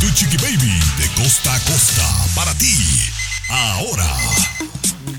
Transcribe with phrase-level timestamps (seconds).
[0.00, 3.10] Tu Chiqui Baby de costa a costa para ti.
[3.48, 4.67] Ahora.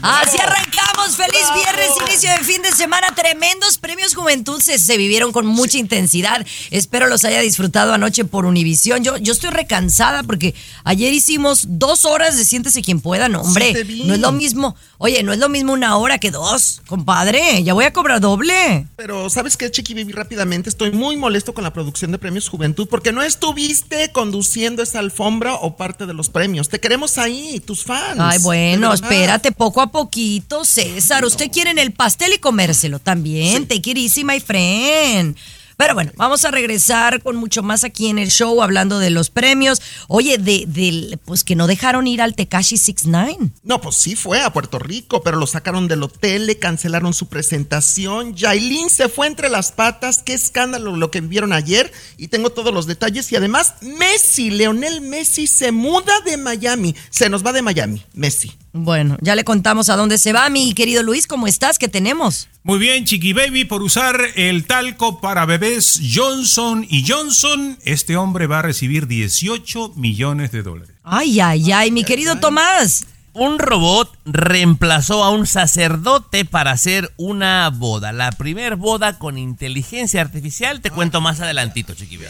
[0.01, 1.15] Así arrancamos.
[1.15, 3.07] Feliz viernes, inicio de fin de semana.
[3.15, 6.45] Tremendos premios Juventud se, se vivieron con mucha intensidad.
[6.71, 9.03] Espero los haya disfrutado anoche por Univisión.
[9.03, 13.29] Yo, yo estoy recansada porque ayer hicimos dos horas de Siéntese quien pueda.
[13.29, 14.75] No, hombre, Sí no es lo mismo.
[14.97, 17.63] Oye, no es lo mismo una hora que dos, compadre.
[17.63, 18.87] Ya voy a cobrar doble.
[18.97, 20.11] Pero, ¿sabes qué, Chiqui Baby?
[20.11, 24.99] Rápidamente, estoy muy molesto con la producción de Premios Juventud porque no estuviste conduciendo esa
[24.99, 26.67] alfombra o parte de los premios.
[26.67, 28.19] Te queremos ahí, tus fans.
[28.19, 31.25] Ay, bueno, espérate poco a poquito, César.
[31.25, 33.67] Usted quiere en el pastel y comérselo también.
[33.67, 35.35] Take it easy, my friend.
[35.79, 39.29] Pero bueno, vamos a regresar con mucho más aquí en el show hablando de los
[39.29, 39.81] premios.
[40.09, 43.51] Oye, de, pues que no dejaron ir al Tekashi 69.
[43.63, 47.29] No, pues sí fue a Puerto Rico, pero lo sacaron del hotel, le cancelaron su
[47.29, 48.35] presentación.
[48.35, 50.21] Yailin se fue entre las patas.
[50.21, 51.93] Qué escándalo lo que vivieron ayer.
[52.17, 53.31] Y tengo todos los detalles.
[53.31, 56.93] Y además, Messi, Leonel Messi, se muda de Miami.
[57.09, 58.51] Se nos va de Miami, Messi.
[58.73, 61.25] Bueno, ya le contamos a dónde se va, mi querido Luis.
[61.25, 61.79] ¿Cómo estás?
[61.79, 62.49] ¿Qué tenemos?
[62.61, 68.47] Muy bien, Chiqui Baby, por usar el talco para bebés Johnson y Johnson, este hombre
[68.47, 70.95] va a recibir 18 millones de dólares.
[71.03, 73.05] Ay, ay, ay, mi querido Tomás.
[73.33, 78.11] Un robot reemplazó a un sacerdote para hacer una boda.
[78.11, 80.81] La primer boda con inteligencia artificial.
[80.81, 82.29] Te cuento más adelantito, Chiqui Baby.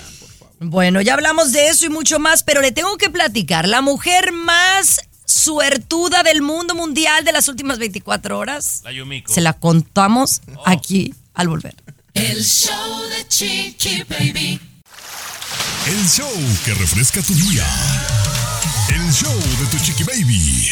[0.60, 3.68] Bueno, ya hablamos de eso y mucho más, pero le tengo que platicar.
[3.68, 8.82] La mujer más suertuda del mundo mundial de las últimas 24 horas.
[8.84, 9.32] La Yumiko.
[9.32, 11.76] Se la contamos aquí al volver.
[12.14, 14.60] El show de Chiqui Baby.
[15.88, 16.32] El show
[16.66, 17.66] que refresca tu día.
[18.90, 20.68] El show de tu Chiqui Baby.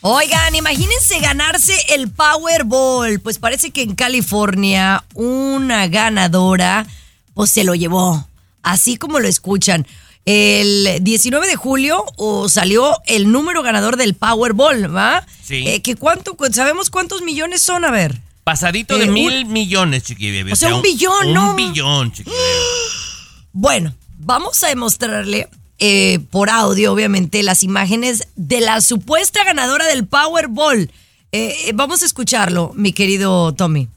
[0.00, 3.20] Oigan, imagínense ganarse el Powerball.
[3.20, 6.86] Pues parece que en California una ganadora
[7.34, 8.28] pues se lo llevó.
[8.62, 9.86] Así como lo escuchan.
[10.24, 15.24] El 19 de julio o salió el número ganador del Powerball, ¿va?
[15.44, 15.62] Sí.
[15.68, 17.84] Eh, que cuánto, ¿Sabemos cuántos millones son?
[17.84, 18.25] A ver.
[18.46, 20.52] Pasadito de Eh, un- mil millones, Chiqui Baby.
[20.52, 21.50] O sea, un billón, ¿no?
[21.50, 22.40] Un billón, Chiqui Baby.
[23.52, 25.48] Bueno, vamos a demostrarle
[25.80, 30.92] eh, por audio, obviamente, las imágenes de la supuesta ganadora del Powerball.
[31.32, 33.88] Eh, vamos a escucharlo, mi querido Tommy.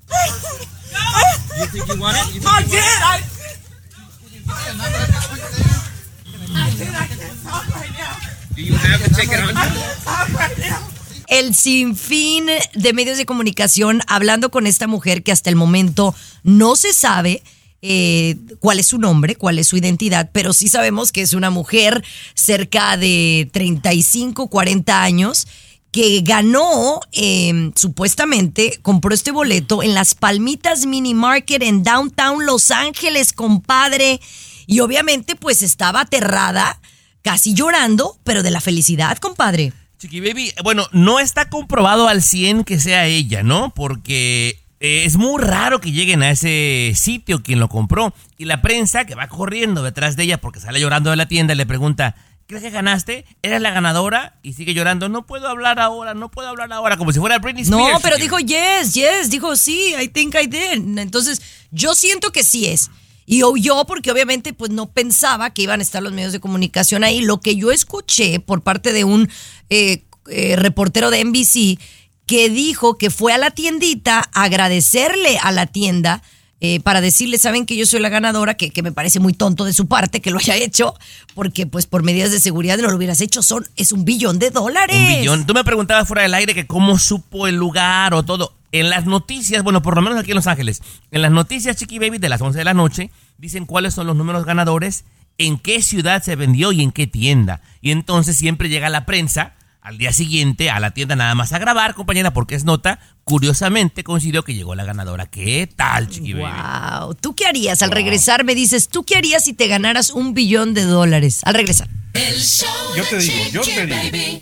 [11.30, 16.76] El sinfín de medios de comunicación hablando con esta mujer que hasta el momento no
[16.76, 17.44] se sabe
[17.84, 21.52] eh, cuál es su nombre, cuál es su identidad, pero sí sabemos que es una
[21.52, 22.04] mujer
[22.34, 25.48] cerca de 35, 40 años
[25.92, 32.72] que ganó, eh, supuestamente, compró este boleto en las Palmitas Mini Market en Downtown Los
[32.72, 34.20] Ángeles, compadre.
[34.68, 36.80] Y obviamente, pues estaba aterrada,
[37.22, 39.74] casi llorando, pero de la felicidad, compadre.
[40.00, 43.74] Chiqui Baby, bueno, no está comprobado al 100 que sea ella, ¿no?
[43.74, 48.14] Porque eh, es muy raro que lleguen a ese sitio quien lo compró.
[48.38, 51.54] Y la prensa que va corriendo detrás de ella porque sale llorando de la tienda
[51.54, 52.16] le pregunta,
[52.48, 53.26] ¿crees que ganaste?
[53.42, 54.38] ¿Eres la ganadora?
[54.42, 57.64] Y sigue llorando, no puedo hablar ahora, no puedo hablar ahora, como si fuera Britney
[57.64, 57.92] Spears.
[57.92, 60.98] No, pero dijo yes, yes, dijo sí, I think I did.
[60.98, 61.42] Entonces,
[61.72, 62.90] yo siento que sí es.
[63.32, 67.04] Y yo, porque obviamente pues no pensaba que iban a estar los medios de comunicación
[67.04, 67.22] ahí.
[67.22, 69.30] Lo que yo escuché por parte de un
[69.70, 71.80] eh, eh, reportero de NBC
[72.26, 76.24] que dijo que fue a la tiendita a agradecerle a la tienda
[76.60, 79.64] eh, para decirle, saben que yo soy la ganadora, que, que me parece muy tonto
[79.64, 80.96] de su parte que lo haya hecho,
[81.36, 84.50] porque pues por medidas de seguridad no lo hubieras hecho, son, es un billón de
[84.50, 84.98] dólares.
[84.98, 85.46] Un billón.
[85.46, 88.59] Tú me preguntabas fuera del aire que cómo supo el lugar o todo.
[88.72, 90.82] En las noticias, bueno, por lo menos aquí en Los Ángeles,
[91.12, 94.16] en las noticias Chiqui Baby de las 11 de la noche, dicen cuáles son los
[94.16, 95.06] números ganadores,
[95.38, 97.62] en qué ciudad se vendió y en qué tienda.
[97.82, 101.58] Y entonces siempre llega la prensa al día siguiente a la tienda nada más a
[101.58, 103.00] grabar, compañera, porque es nota.
[103.24, 105.26] Curiosamente coincidió que llegó la ganadora.
[105.26, 106.52] ¿Qué tal, chiqui baby?
[106.52, 107.16] Wow.
[107.16, 107.82] ¿Tú qué harías?
[107.82, 111.42] Al regresar me dices, ¿tú qué harías si te ganaras un billón de dólares?
[111.44, 111.88] Al regresar.
[112.14, 114.42] El show Yo te digo, yo te digo.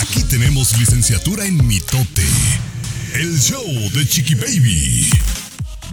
[0.00, 2.22] Aquí tenemos licenciatura en mitote.
[3.18, 3.64] El show
[3.94, 5.08] de Chiqui Baby.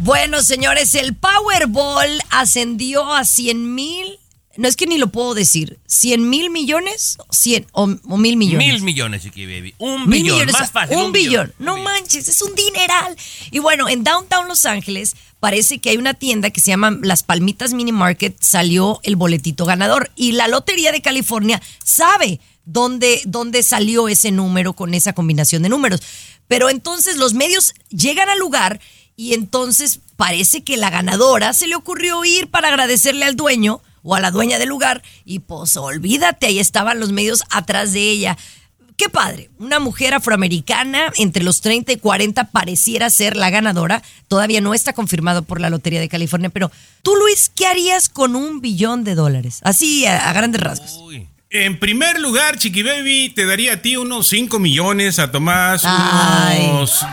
[0.01, 4.19] Bueno, señores, el Powerball ascendió a 100 mil.
[4.57, 5.79] No es que ni lo puedo decir.
[5.87, 7.17] ¿100 mil millones?
[7.31, 8.67] 100 o, o mil millones.
[8.67, 9.73] Mil millones, chiqui baby.
[9.77, 10.97] Un Mil billón, millones, más fácil.
[10.97, 11.53] Un, billón.
[11.59, 13.15] No manches, es un dineral.
[13.51, 17.23] Y bueno, en Downtown Los Ángeles parece que hay una tienda que se llama Las
[17.23, 20.11] Palmitas Mini Market, salió el boletito ganador.
[20.17, 25.69] Y la Lotería de California sabe dónde, dónde salió ese número con esa combinación de
[25.69, 26.01] números.
[26.47, 28.79] Pero entonces los medios llegan al lugar
[29.15, 34.15] y entonces parece que la ganadora se le ocurrió ir para agradecerle al dueño o
[34.15, 38.37] a la dueña del lugar y pues olvídate, ahí estaban los medios atrás de ella.
[38.95, 44.03] Qué padre, una mujer afroamericana entre los 30 y 40 pareciera ser la ganadora.
[44.27, 48.35] Todavía no está confirmado por la Lotería de California, pero tú Luis, ¿qué harías con
[48.35, 49.59] un billón de dólares?
[49.63, 50.99] Así a, a grandes rasgos.
[51.01, 51.27] Uy.
[51.55, 56.65] En primer lugar, Chiqui Baby, te daría a ti unos 5 millones, a Tomás Ay.
[56.67, 57.05] unos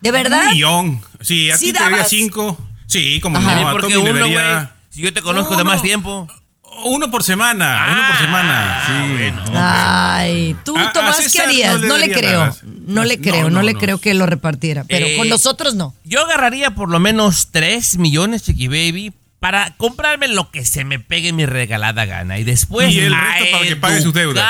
[0.00, 0.44] ¿De verdad?
[0.46, 1.00] un millón.
[1.20, 2.08] Sí, a ¿Sí ti te daría dabas?
[2.08, 2.58] 5.
[2.86, 3.54] Sí, como Ajá.
[3.60, 6.26] no, a Tommy le uno, daría Si yo te conozco de más tiempo.
[6.86, 8.82] uno por semana, uno por semana.
[8.86, 9.50] Sí.
[9.54, 11.74] Ay, tú, A- a Tomás, ¿qué harías?
[11.74, 12.56] no le No le daría creo.
[12.86, 14.84] No le creo, no, no, le creo que lo repartiera.
[14.88, 15.94] Pero Eh, con nosotros no.
[16.04, 19.12] Yo agarraría por lo menos 3 millones, Chiqui Baby,
[19.44, 22.38] para comprarme lo que se me pegue mi regalada gana.
[22.38, 22.90] Y después.
[22.94, 24.42] Y el resto para que pague sus deudas.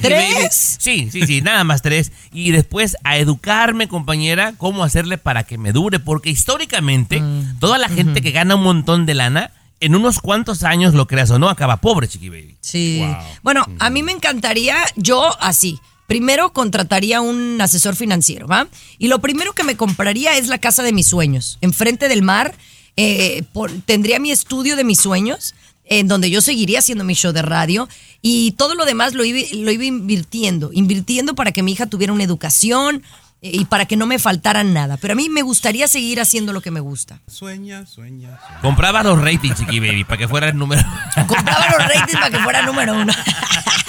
[0.00, 0.78] ¿Tres?
[0.80, 2.10] Sí, sí, sí, nada más tres.
[2.32, 6.00] Y después a educarme, compañera, cómo hacerle para que me dure.
[6.00, 7.58] Porque históricamente, Mm.
[7.58, 11.30] toda la gente que gana un montón de lana, en unos cuantos años, lo creas
[11.30, 12.56] o no, acaba pobre, Chiqui Baby.
[12.62, 13.00] Sí.
[13.04, 13.16] Wow.
[13.42, 15.78] Bueno, a mí me encantaría, yo así.
[16.06, 18.68] Primero contrataría un asesor financiero, ¿va?
[18.96, 22.54] Y lo primero que me compraría es la casa de mis sueños, enfrente del mar.
[22.96, 25.54] Eh, por- tendría mi estudio de mis sueños,
[25.84, 27.88] en donde yo seguiría haciendo mi show de radio
[28.20, 32.12] y todo lo demás lo iba, lo iba invirtiendo, invirtiendo para que mi hija tuviera
[32.12, 33.02] una educación
[33.40, 34.96] eh, y para que no me faltara nada.
[34.98, 37.20] Pero a mí me gustaría seguir haciendo lo que me gusta.
[37.26, 38.38] Sueña, sueña.
[38.44, 38.60] sueña.
[38.60, 40.82] Compraba los ratings, Chiqui Baby, para que fuera el número.
[41.26, 43.12] compraba los ratings para que fuera número uno.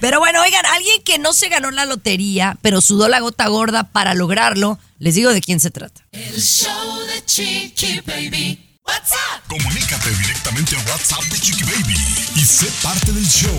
[0.00, 3.84] Pero bueno, oigan, alguien que no se ganó la lotería, pero sudó la gota gorda
[3.84, 6.02] para lograrlo, les digo de quién se trata.
[6.12, 8.62] El show de Chiqui Baby.
[8.86, 9.42] What's up?
[9.48, 11.96] Comunícate directamente a WhatsApp de Chiqui Baby
[12.36, 13.50] y sé parte del show.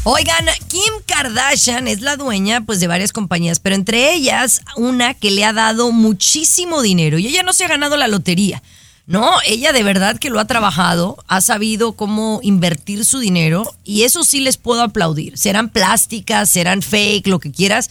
[0.07, 5.31] Oigan, Kim Kardashian es la dueña pues de varias compañías, pero entre ellas una que
[5.31, 8.62] le ha dado muchísimo dinero y ella no se ha ganado la lotería.
[9.07, 14.04] No, ella de verdad que lo ha trabajado, ha sabido cómo invertir su dinero y
[14.04, 15.40] eso sí les puedo aplaudir.
[15.40, 17.90] Serán plásticas, serán fake, lo que quieras,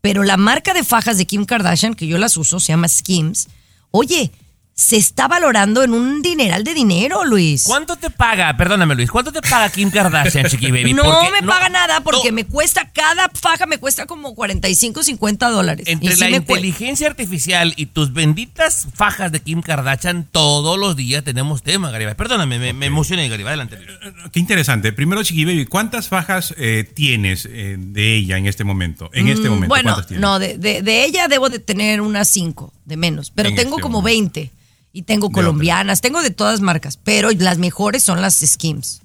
[0.00, 3.48] pero la marca de fajas de Kim Kardashian, que yo las uso, se llama Skims,
[3.90, 4.30] oye,
[4.78, 7.64] se está valorando en un dineral de dinero, Luis.
[7.66, 8.56] ¿Cuánto te paga?
[8.56, 9.10] Perdóname, Luis.
[9.10, 10.94] ¿Cuánto te paga Kim Kardashian, Chiqui Baby?
[10.94, 15.02] No Porque me paga nada porque no, me cuesta, cada faja me cuesta como 45,
[15.02, 15.88] 50 dólares.
[15.88, 21.24] Entre sí la inteligencia artificial y tus benditas fajas de Kim Kardashian, todos los días
[21.24, 22.14] tenemos tema, Garibay.
[22.14, 23.48] Perdóname, me, me emocioné, Garibay.
[23.54, 23.78] Adelante.
[23.80, 24.14] Luis.
[24.30, 24.92] Qué interesante.
[24.92, 29.10] Primero, Chiqui Baby, ¿cuántas fajas eh, tienes eh, de ella en este momento?
[29.12, 30.22] En este Mm, momento, Bueno, ¿cuántas tienes?
[30.22, 33.70] no, de, de- de ella debo de tener unas 5 de menos, pero En tengo
[33.76, 34.34] este como momento.
[34.34, 34.52] 20
[34.98, 39.00] y tengo colombianas, tengo de todas marcas, pero las mejores son las Skims.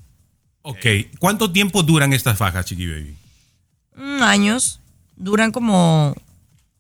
[0.64, 0.86] Ok.
[1.20, 3.16] ¿Cuánto tiempo duran estas fajas, Chiqui Baby?
[3.96, 4.80] Mm, años,
[5.16, 6.16] duran como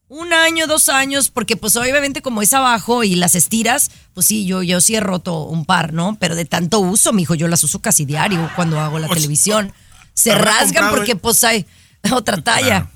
[0.07, 4.47] un año, dos años, porque pues obviamente como es abajo y las estiras, pues sí,
[4.47, 6.17] yo, yo sí he roto un par, ¿no?
[6.19, 9.15] Pero de tanto uso, mijo, yo las uso casi diario cuando hago la O sea,
[9.17, 9.73] televisión.
[10.15, 11.67] Se ¿habrá rasgan porque pues hay
[12.11, 12.65] otra talla.
[12.67, 12.89] Claro.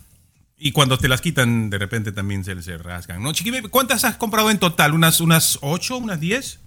[0.59, 3.31] Y cuando te las quitan, de repente también se, se rasgan, ¿no?
[3.31, 4.93] Chiqui ¿cuántas has comprado en total?
[4.93, 6.59] ¿Unas, unas 8, unas 10?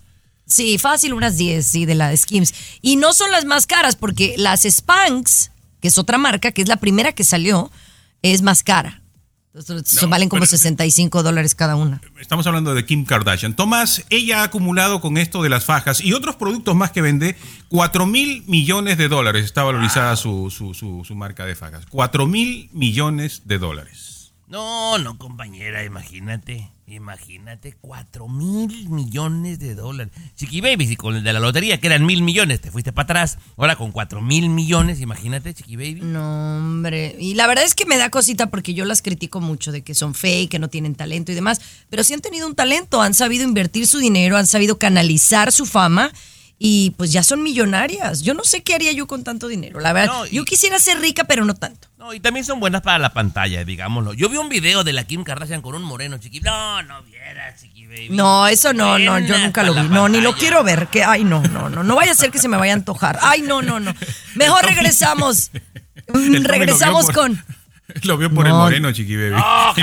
[0.47, 2.55] Sí, fácil, unas 10, sí, de la Skims.
[2.83, 6.69] Y no son las más caras, porque las Spanx, que es otra marca, que es
[6.69, 7.71] la primera que salió,
[8.23, 9.00] es más cara.
[9.53, 12.01] Entonces, No, valen como pero- 65 dólares cada una.
[12.21, 13.55] Estamos hablando de Kim Kardashian.
[13.57, 17.37] Tomás, ella ha acumulado con esto de las fajas y otros productos más que vende
[17.69, 19.45] 4 mil millones de dólares.
[19.45, 21.85] Está valorizada su, su, su, su marca de fajas.
[21.91, 24.33] 4 mil millones de dólares.
[24.47, 26.71] No, no, compañera, imagínate.
[26.93, 30.13] Imagínate, cuatro mil millones de dólares.
[30.35, 33.05] Chiqui Baby, si con el de la lotería, que eran mil millones, te fuiste para
[33.05, 33.39] atrás.
[33.57, 36.01] Ahora con cuatro mil millones, imagínate, Chiqui Baby.
[36.03, 37.15] No, hombre.
[37.21, 39.95] Y la verdad es que me da cosita porque yo las critico mucho de que
[39.95, 41.61] son fake, que no tienen talento y demás.
[41.91, 45.67] Pero sí han tenido un talento, han sabido invertir su dinero, han sabido canalizar su
[45.67, 46.11] fama.
[46.63, 48.21] Y pues ya son millonarias.
[48.21, 49.81] Yo no sé qué haría yo con tanto dinero.
[49.81, 51.89] La verdad, No, y- yo quisiera ser rica, pero no tanto.
[51.97, 54.13] No, y también son buenas para la pantalla, digámoslo.
[54.13, 56.41] Yo vi un video de la Kim Kardashian con un moreno, Chiqui.
[56.41, 58.09] No, no vieras, Chiqui Baby.
[58.11, 59.89] No, eso no, no, yo nunca lo vi.
[59.89, 60.89] No, ni lo quiero ver.
[60.89, 61.83] Que, ay, no, no, no.
[61.83, 63.19] No vaya a ser que se me vaya a antojar.
[63.23, 63.95] Ay, no, no, no.
[64.35, 65.51] Mejor regresamos.
[66.09, 67.43] Regresamos con.
[68.03, 68.59] Lo vio por el No.
[68.61, 69.43] moreno, Chiqui Baby.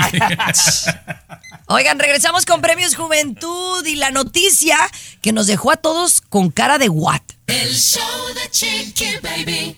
[1.66, 4.76] Oigan, regresamos con Premios Juventud y la noticia
[5.20, 7.20] que nos dejó a todos con cara de what.
[7.46, 8.02] El show
[8.34, 9.76] de Chiqui Baby.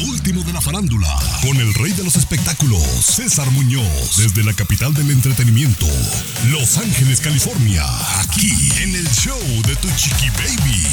[0.00, 1.08] Lo último de la farándula,
[1.42, 5.86] con el rey de los espectáculos, César Muñoz, desde la capital del entretenimiento,
[6.50, 7.84] Los Ángeles, California,
[8.20, 8.50] aquí
[8.82, 10.86] en el show de Tu Chiqui Baby.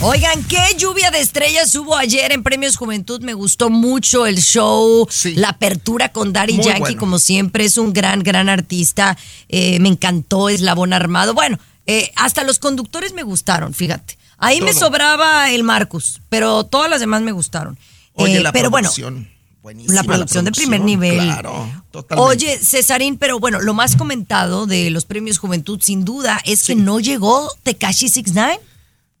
[0.00, 3.20] Oigan, qué lluvia de estrellas hubo ayer en Premios Juventud.
[3.22, 5.34] Me gustó mucho el show, Sí.
[5.34, 6.98] la apertura con Daddy Muy Yankee, bueno.
[7.00, 7.64] como siempre.
[7.64, 9.16] Es un gran, gran artista.
[9.48, 11.34] Eh, me encantó Eslabón Armado.
[11.34, 14.18] Bueno, eh, hasta los conductores me gustaron, fíjate.
[14.38, 17.78] Ahí me sobraba el Marcus, pero todas las demás me gustaron.
[18.14, 19.28] Oye, Eh, la pero bueno, producción.
[19.62, 21.14] buenísima la producción de primer nivel.
[21.14, 22.30] Claro, totalmente.
[22.30, 26.74] Oye, Cesarín, pero bueno, lo más comentado de los premios Juventud, sin duda, es que
[26.74, 28.60] no llegó Tekashi 69.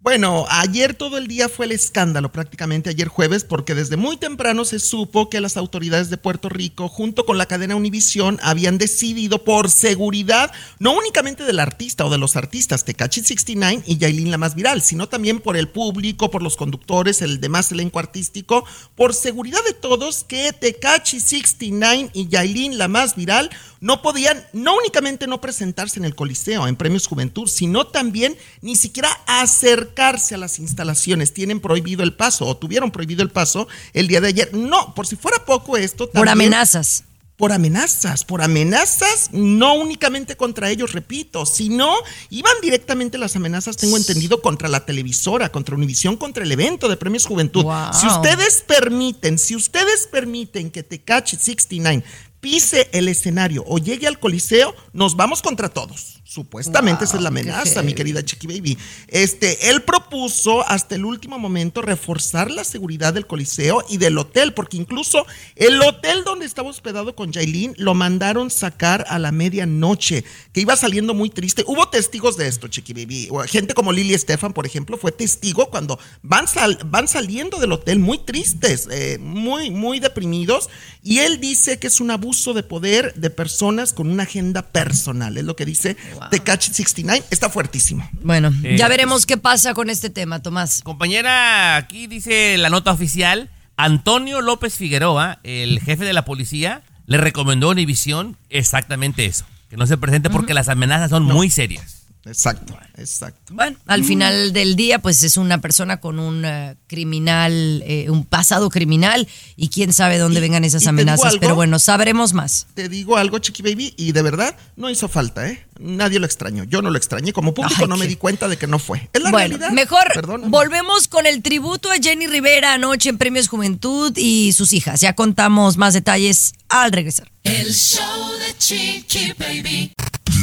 [0.02, 4.64] Bueno, ayer todo el día fue el escándalo, prácticamente ayer jueves, porque desde muy temprano
[4.64, 9.44] se supo que las autoridades de Puerto Rico, junto con la cadena Univisión, habían decidido
[9.44, 14.38] por seguridad, no únicamente del artista o de los artistas, Tecachi 69 y Yailin la
[14.38, 18.64] más viral, sino también por el público, por los conductores, el demás elenco artístico,
[18.96, 23.50] por seguridad de todos, que Tecachi 69 y Yailin la más viral
[23.82, 28.76] no podían, no únicamente no presentarse en el Coliseo, en Premios Juventud, sino también ni
[28.76, 31.34] siquiera acercarse a las instalaciones.
[31.34, 34.54] Tienen prohibido el paso o tuvieron prohibido el paso el día de ayer.
[34.54, 36.08] No, por si fuera poco esto.
[36.08, 37.04] Por también- amenazas.
[37.36, 41.92] por amenazas, por amenazas, no únicamente contra ellos, repito, sino
[42.30, 46.96] iban directamente las amenazas, tengo entendido, contra la televisora, contra Univisión, contra el evento de
[46.96, 47.64] Premios Juventud.
[47.64, 47.92] Wow.
[47.94, 52.04] Si ustedes permiten, si ustedes permiten que Tecachi 69
[52.42, 56.21] pise el escenario o llegue al Coliseo, nos vamos contra todos.
[56.24, 58.78] Supuestamente esa es la amenaza, mi querida Chiqui Baby.
[59.08, 64.54] Este, él propuso hasta el último momento reforzar la seguridad del Coliseo y del hotel,
[64.54, 65.26] porque incluso
[65.56, 70.76] el hotel donde estaba hospedado con Jailin lo mandaron sacar a la medianoche, que iba
[70.76, 71.64] saliendo muy triste.
[71.66, 73.28] Hubo testigos de esto, Chiqui Baby.
[73.48, 77.98] Gente como Lily Estefan, por ejemplo, fue testigo cuando van, sal- van saliendo del hotel
[77.98, 80.70] muy tristes, eh, muy, muy deprimidos,
[81.02, 85.36] y él dice que es un abuso de poder de personas con una agenda personal,
[85.36, 85.96] es lo que dice
[86.30, 88.08] Tecachi 69, está fuertísimo.
[88.22, 90.80] Bueno, Eh, ya veremos qué pasa con este tema, Tomás.
[90.82, 93.50] Compañera, aquí dice la nota oficial.
[93.76, 99.44] Antonio López Figueroa, el jefe de la policía, le recomendó a Univisión exactamente eso.
[99.70, 102.01] Que no se presente porque las amenazas son muy serias.
[102.24, 103.52] Exacto, exacto.
[103.52, 108.24] Bueno, al final del día, pues es una persona con un eh, criminal, eh, un
[108.24, 109.26] pasado criminal,
[109.56, 111.26] y quién sabe dónde Y- vengan esas amenazas.
[111.26, 111.40] algo.
[111.40, 112.68] Pero bueno, sabremos más.
[112.74, 115.66] Te digo algo, Chiqui Baby, y de verdad no hizo falta, ¿eh?
[115.80, 116.62] Nadie lo extrañó.
[116.64, 117.32] Yo no lo extrañé.
[117.32, 119.08] Como público Ay, no me di cuenta de que no fue.
[119.12, 119.70] Es la Bueno, realidad.
[119.72, 120.48] mejor Perdóname.
[120.50, 125.00] volvemos con el tributo a Jenny Rivera anoche en Premios Juventud y sus hijas.
[125.00, 127.32] Ya contamos más detalles al regresar.
[127.42, 129.92] El show de Chiqui Baby.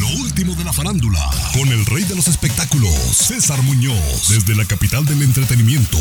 [0.09, 1.19] Lo último de la farándula,
[1.53, 5.97] con el rey de los espectáculos, César Muñoz, desde la capital del entretenimiento,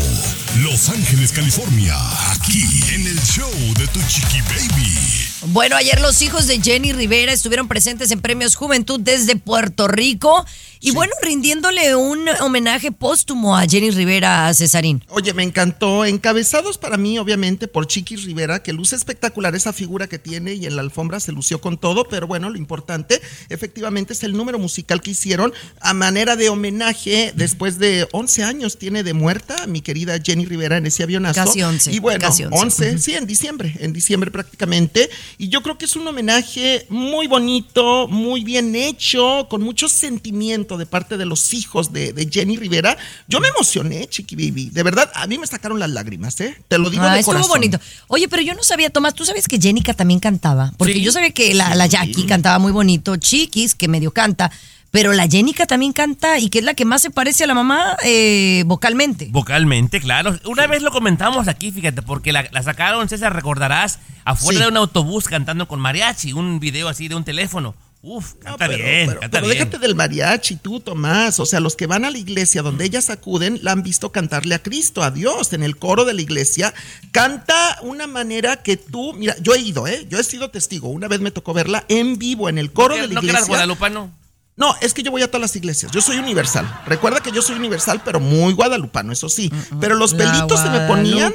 [0.63, 1.95] Los Ángeles, California,
[2.31, 2.63] aquí
[2.93, 5.19] en el show de Tu Chiqui Baby.
[5.47, 10.45] Bueno, ayer los hijos de Jenny Rivera estuvieron presentes en Premios Juventud desde Puerto Rico
[10.81, 15.03] y bueno, rindiéndole un homenaje póstumo a Jenny Rivera Cesarín.
[15.09, 16.05] Oye, me encantó.
[16.05, 20.65] Encabezados para mí, obviamente, por Chiquis Rivera, que luce espectacular esa figura que tiene y
[20.65, 24.57] en la alfombra se lució con todo, pero bueno, lo importante efectivamente es el número
[24.59, 29.81] musical que hicieron a manera de homenaje después de 11 años tiene de muerta mi
[29.81, 31.43] querida Jenny Rivera en ese avionazo.
[31.43, 32.57] Casi 11, Y bueno, casi 11.
[32.57, 35.09] 11, sí, en diciembre, en diciembre prácticamente.
[35.37, 40.77] Y yo creo que es un homenaje muy bonito, muy bien hecho, con mucho sentimiento
[40.77, 42.97] de parte de los hijos de, de Jenny Rivera.
[43.27, 44.69] Yo me emocioné, Chiqui Baby.
[44.71, 46.55] De verdad, a mí me sacaron las lágrimas, ¿eh?
[46.67, 47.49] Te lo digo Ah, de estuvo corazón.
[47.51, 47.79] bonito.
[48.07, 50.73] Oye, pero yo no sabía, Tomás, ¿tú sabes que Jenica también cantaba?
[50.77, 51.01] Porque Sí.
[51.01, 54.51] yo sabía que la, la Jackie cantaba muy bonito, Chiquis, que medio canta,
[54.91, 57.53] pero la Jenica también canta y que es la que más se parece a la
[57.53, 59.27] mamá eh, vocalmente.
[59.31, 60.35] Vocalmente, claro.
[60.45, 64.63] Una vez lo comentamos aquí, fíjate, porque la, la sacaron, César, recordarás, afuera Sí.
[64.63, 67.75] de un autobús cantando con mariachi, un video así de un teléfono.
[68.01, 69.57] Uf, canta pero, bien, pero- canta pero bien.
[69.59, 71.37] déjate del mariachi, tú, Tomás.
[71.41, 74.55] O sea, los que van a la iglesia donde ellas acuden, la han visto cantarle
[74.55, 75.51] a Cristo, a Dios.
[75.51, 76.73] En el coro de la iglesia,
[77.11, 80.05] canta una manera que tú, mira, yo he ido, ¿eh?
[80.09, 80.87] Yo he sido testigo.
[80.89, 83.41] Una vez me tocó verla en vivo en el coro ¿No de la que eras
[83.41, 83.47] iglesia.
[83.47, 84.17] guadalupano?
[84.59, 85.91] No, es que yo voy a todas las iglesias.
[85.91, 86.81] Yo soy universal.
[86.85, 89.49] Recuerda que yo soy universal, pero muy guadalupano, eso sí.
[89.79, 91.33] Pero los Mm, La pelitos se me ponían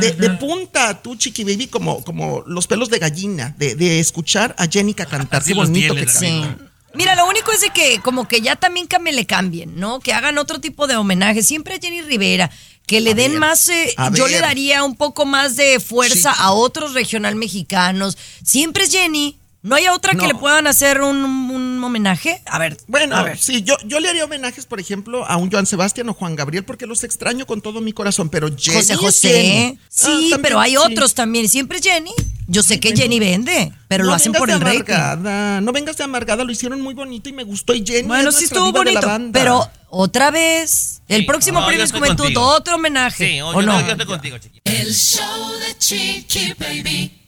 [0.00, 4.54] de, de punta, tú, chiqui baby, como, como los pelos de gallina, de, de escuchar
[4.58, 5.42] a Jenica cantar.
[5.42, 6.56] Así Qué los bonito que canta.
[6.94, 10.00] Mira, lo único es de que como que ya también que le cambien, ¿no?
[10.00, 11.42] Que hagan otro tipo de homenaje.
[11.42, 12.50] Siempre a Jenny Rivera,
[12.86, 14.32] que le den ver, más, eh, yo ver.
[14.32, 16.38] le daría un poco más de fuerza Sí.
[16.40, 18.16] a otros regional mexicanos.
[18.44, 19.38] Siempre es Jenny.
[19.62, 20.20] ¿No hay otra No.
[20.20, 22.42] que le puedan hacer un, un homenaje?
[22.46, 23.38] A ver, Bueno, a ver.
[23.38, 26.64] sí, yo, yo le haría homenajes, por ejemplo, a un Joan Sebastián o Juan Gabriel,
[26.64, 29.28] porque los extraño con todo mi corazón, pero Jenny José es José.
[29.30, 29.78] Jenny.
[29.88, 30.76] Sí, Ah, también, pero hay sí.
[30.78, 31.48] otros también.
[31.48, 32.10] Siempre es Jenny.
[32.48, 36.04] Yo sé que Jenny vende, pero no lo hacen por el amargada, No vengas de
[36.04, 37.72] amargada, lo hicieron muy bonito y me gustó.
[37.72, 39.00] Y Jenny Bueno, es sí estuvo bonito,
[39.32, 42.42] pero otra vez, el Sí, próximo no, Premio estoy Juventud, contigo.
[42.48, 43.28] otro homenaje.
[43.28, 43.80] Sí, ¿o yo, no?
[43.80, 44.60] yo estoy contigo, chiqui.
[44.64, 47.18] El show de Chiqui Baby.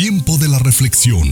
[0.00, 1.28] Tiempo de la reflexión.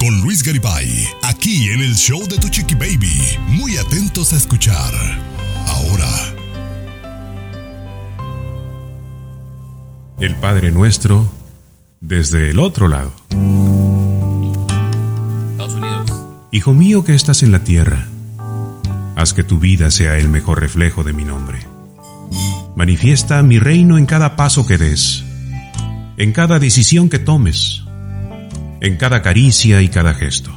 [0.00, 3.22] Con Luis Garibay, aquí en el show de tu chiqui baby.
[3.50, 4.92] Muy atentos a escuchar.
[5.68, 6.08] Ahora,
[10.18, 11.30] El Padre Nuestro
[12.00, 13.12] desde el otro lado.
[15.52, 16.10] Estados Unidos.
[16.50, 18.08] Hijo mío que estás en la tierra,
[19.14, 21.60] haz que tu vida sea el mejor reflejo de mi nombre.
[22.74, 25.22] Manifiesta mi reino en cada paso que des,
[26.16, 27.82] en cada decisión que tomes,
[28.80, 30.52] en cada caricia y cada gesto.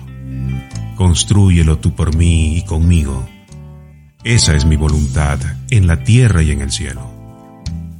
[0.96, 3.28] Constrúyelo tú por mí y conmigo.
[4.24, 7.12] Esa es mi voluntad en la tierra y en el cielo.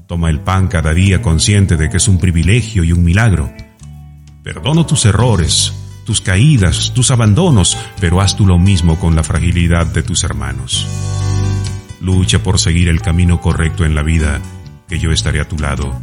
[0.08, 3.52] Toma el pan cada día consciente de que es un privilegio y un milagro.
[4.44, 5.74] Perdono tus errores,
[6.06, 10.88] tus caídas, tus abandonos, pero haz tú lo mismo con la fragilidad de tus hermanos.
[12.02, 14.40] Lucha por seguir el camino correcto en la vida,
[14.88, 16.00] que yo estaré a tu lado.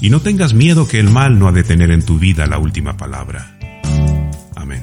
[0.00, 2.58] Y no tengas miedo que el mal no ha de tener en tu vida la
[2.58, 3.58] última palabra.
[4.54, 4.82] Amén.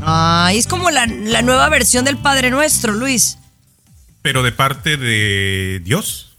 [0.00, 3.38] Ay, es como la, la nueva versión del Padre Nuestro, Luis.
[4.22, 6.31] Pero de parte de Dios.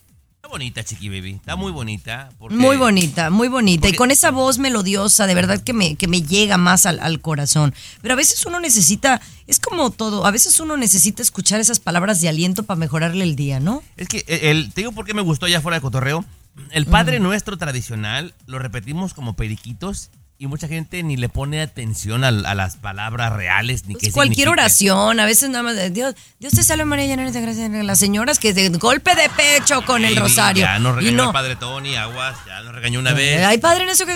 [0.43, 1.35] Está bonita, chiqui baby.
[1.35, 2.27] Está muy bonita.
[2.37, 3.87] porque- Muy bonita, muy bonita.
[3.87, 7.21] Y con esa voz melodiosa, de verdad que me, que me llega más al, al
[7.21, 7.73] corazón.
[8.01, 12.19] Pero a veces uno necesita, es como todo, a veces uno necesita escuchar esas palabras
[12.19, 13.83] de aliento para mejorarle el día, ¿no?
[13.95, 16.25] Es que el, el- te digo por qué me gustó ya fuera de cotorreo.
[16.71, 20.09] El Padre Nuestro tradicional lo repetimos como periquitos
[20.43, 24.49] y mucha gente ni le pone atención a, las palabras reales ni qué Pues cualquier
[24.49, 24.51] significa.
[24.51, 28.39] oración, a veces nada más Dios, Dios te salve María, llena de gracia, las señoras
[28.39, 30.65] que de golpe de pecho con el rosario.
[30.65, 31.29] Ya nos y regañó no.
[31.29, 33.41] el Padre Tony, aguas, ya nos regañó una vez.
[33.45, 34.11] Ay, padre, no sé qué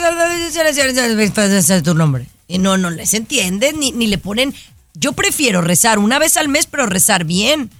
[1.57, 2.27] es tu nombre.
[2.49, 4.53] Y no, no les entienden ni, ni le ponen.
[4.95, 7.71] Yo prefiero rezar una vez al mes, pero rezar bien.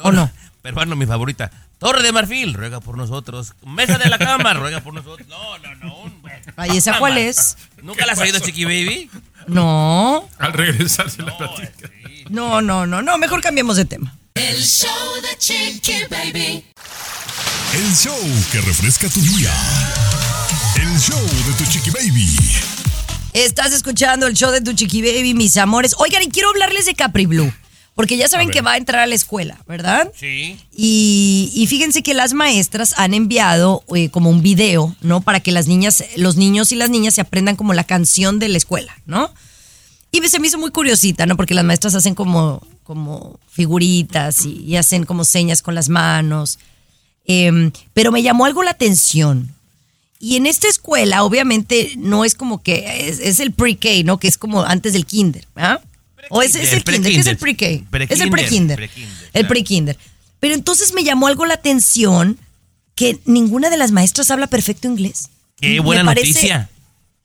[0.00, 0.30] ¿O no?
[0.62, 1.50] Peruano, mi favorita.
[1.80, 3.54] Torre de Marfil, ruega por nosotros.
[3.64, 5.26] Mesa de la cama, ruega por nosotros.
[5.26, 6.12] No, no, no.
[6.56, 7.56] Ay, ¿esa cuál es?
[7.82, 9.10] ¿Nunca la has oído, Chiqui Baby?
[9.46, 11.90] No, Al regresar se la platica.
[12.28, 13.18] no, no, no, no.
[13.18, 14.16] Mejor cambiemos de tema.
[14.34, 14.88] El show
[15.22, 16.64] de Chiqui Baby.
[17.74, 18.18] el show
[18.52, 19.52] que refresca tu día.
[20.76, 22.36] El show de tu chiqui baby.
[23.32, 25.94] Estás escuchando el show de tu chiqui baby, mis amores.
[25.98, 27.52] Oigan, y quiero hablarles de Capri Blue.
[27.94, 30.10] Porque ya saben que va a entrar a la escuela, ¿verdad?
[30.18, 30.58] Sí.
[30.74, 35.20] Y, y fíjense que las maestras han enviado eh, como un video, ¿no?
[35.20, 38.48] Para que las niñas, los niños y las niñas se aprendan como la canción de
[38.48, 39.30] la escuela, ¿no?
[40.12, 41.36] Y se me hizo muy curiosita, ¿no?
[41.36, 46.58] Porque las maestras hacen como, como figuritas y, y hacen como señas con las manos.
[47.24, 49.54] Em, pero me llamó algo la atención.
[50.18, 54.18] Y en esta escuela, obviamente, no es como que es, es el pre-K, ¿no?
[54.18, 55.80] Que es como antes del kinder, ¿ah?
[56.30, 58.14] O es, es el Pre-kinder, kinder, ¿qué es el pre-K?
[58.14, 58.88] Es el pre-kinder, El
[59.32, 59.48] claro.
[59.48, 59.98] pre-kinder.
[60.40, 62.38] Pero entonces me llamó algo la atención
[62.94, 65.28] que ninguna de las maestras habla perfecto inglés.
[65.60, 66.70] Qué buena parece- noticia.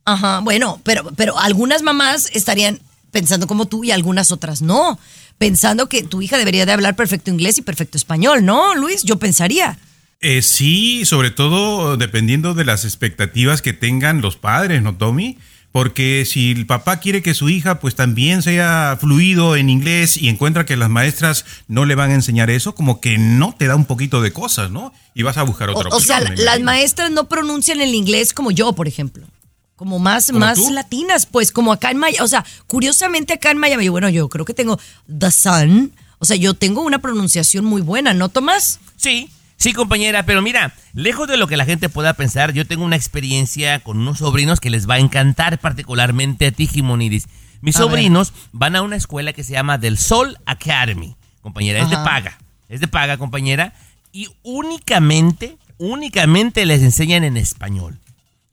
[0.03, 2.79] Ajá, bueno, pero, pero algunas mamás estarían
[3.11, 4.99] pensando como tú y algunas otras no.
[5.37, 9.03] Pensando que tu hija debería de hablar perfecto inglés y perfecto español, ¿no, Luis?
[9.03, 9.77] Yo pensaría.
[10.21, 15.37] Eh, sí, sobre todo dependiendo de las expectativas que tengan los padres, ¿no, Tommy?
[15.75, 20.29] Porque si el papá quiere que su hija pues también sea fluido en inglés y
[20.29, 23.75] encuentra que las maestras no le van a enseñar eso, como que no te da
[23.75, 24.93] un poquito de cosas, ¿no?
[25.13, 26.21] Y vas a buscar O, otra o opción.
[26.27, 29.27] sea, las maestras no pronuncian el inglés como yo, por ejemplo.
[29.75, 30.71] como más, ¿Como más tú?
[30.71, 34.45] latinas, pues como acá en Miami, o sea, curiosamente acá en Miami, bueno, yo creo
[34.45, 34.79] que tengo
[35.19, 38.79] The Sun, o sea, yo tengo una pronunciación muy buena, ¿no, Tomás?
[38.95, 42.83] Sí, sí, compañera, pero mira, lejos de lo que la gente pueda pensar, yo tengo
[42.85, 47.27] una experiencia con unos sobrinos que les va a encantar, particularmente a ti, Jimonidis.
[47.61, 47.89] Mis A ver.
[47.89, 52.37] sobrinos van a una escuela que se llama Del Sol Academy, compañera, es de paga,
[52.69, 53.73] es de paga, compañera,
[54.11, 57.99] y únicamente, únicamente les enseñan en español.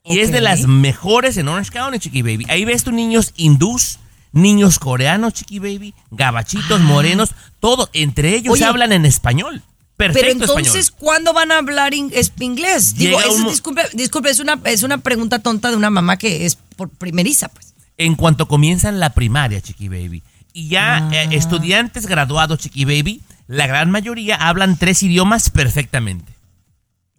[0.04, 2.46] Y es de las mejores en Orange County, Chiqui Baby.
[2.48, 4.00] Ahí ves tus niños hindús,
[4.32, 7.88] niños coreanos, Chiqui Baby, gabachitos, morenos, todo.
[7.92, 8.52] Entre ellos Ah.
[8.54, 9.62] Oye, hablan en español.
[10.06, 10.98] Perfecto Pero entonces, español.
[11.00, 12.94] ¿cuándo van a hablar in- inglés?
[12.96, 16.56] Digo, un disculpe, disculpe, es una, es una pregunta tonta de una mamá que es
[16.76, 17.74] por primeriza, pues.
[17.98, 20.22] En cuanto comienzan la primaria, Chiqui Baby.
[20.52, 21.10] Y ya Ah.
[21.12, 26.32] eh, estudiantes graduados, Chiqui Baby, la gran mayoría hablan tres idiomas perfectamente.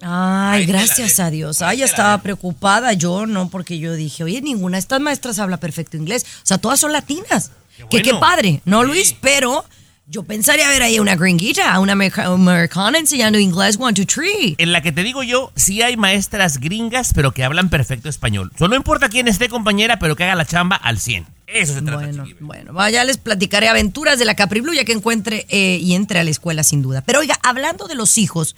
[0.02, 1.62] Ay, Ahí gracias a Dios.
[1.62, 3.50] ahí Ay, ya estaba preocupada yo, ¿no?
[3.50, 6.26] Porque yo dije, oye, ninguna de estas maestras habla perfecto inglés.
[6.44, 7.52] O sea, todas son latinas.
[7.78, 8.88] Qué Que qué padre, ¿no, Sí.
[8.88, 9.16] Luis?
[9.22, 9.64] Pero
[10.06, 14.56] yo pensaría ver ahí una gringuita, una america- americana enseñando inglés one, two, three.
[14.58, 18.52] En la que te digo yo, sí hay maestras gringas, pero que hablan perfecto español.
[18.60, 21.26] Solo importa quién esté, compañera, pero que haga la chamba al 100.
[21.48, 24.92] Eso se trata, Bueno, bueno, vaya, les platicaré aventuras de la Capri Blue ya que
[24.94, 27.02] encuentre eh, y entre a la escuela sin duda.
[27.02, 28.56] Pero oiga, hablando de los hijos,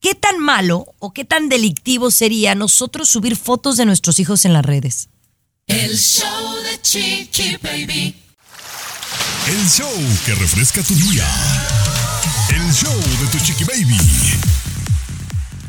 [0.00, 4.52] ¿qué tan malo o qué tan delictivo sería nosotros subir fotos de nuestros hijos en
[4.52, 5.08] las redes?
[5.66, 8.14] El show de Chiqui Baby.
[9.48, 9.92] El show
[10.24, 11.24] que refresca tu día.
[12.50, 13.96] El show de tu chiqui baby.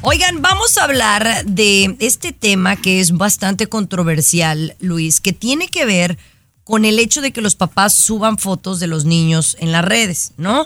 [0.01, 5.85] Oigan, vamos a hablar de este tema que es bastante controversial, Luis, que tiene que
[5.85, 6.17] ver
[6.63, 10.31] con el hecho de que los papás suban fotos de los niños en las redes,
[10.37, 10.65] ¿no?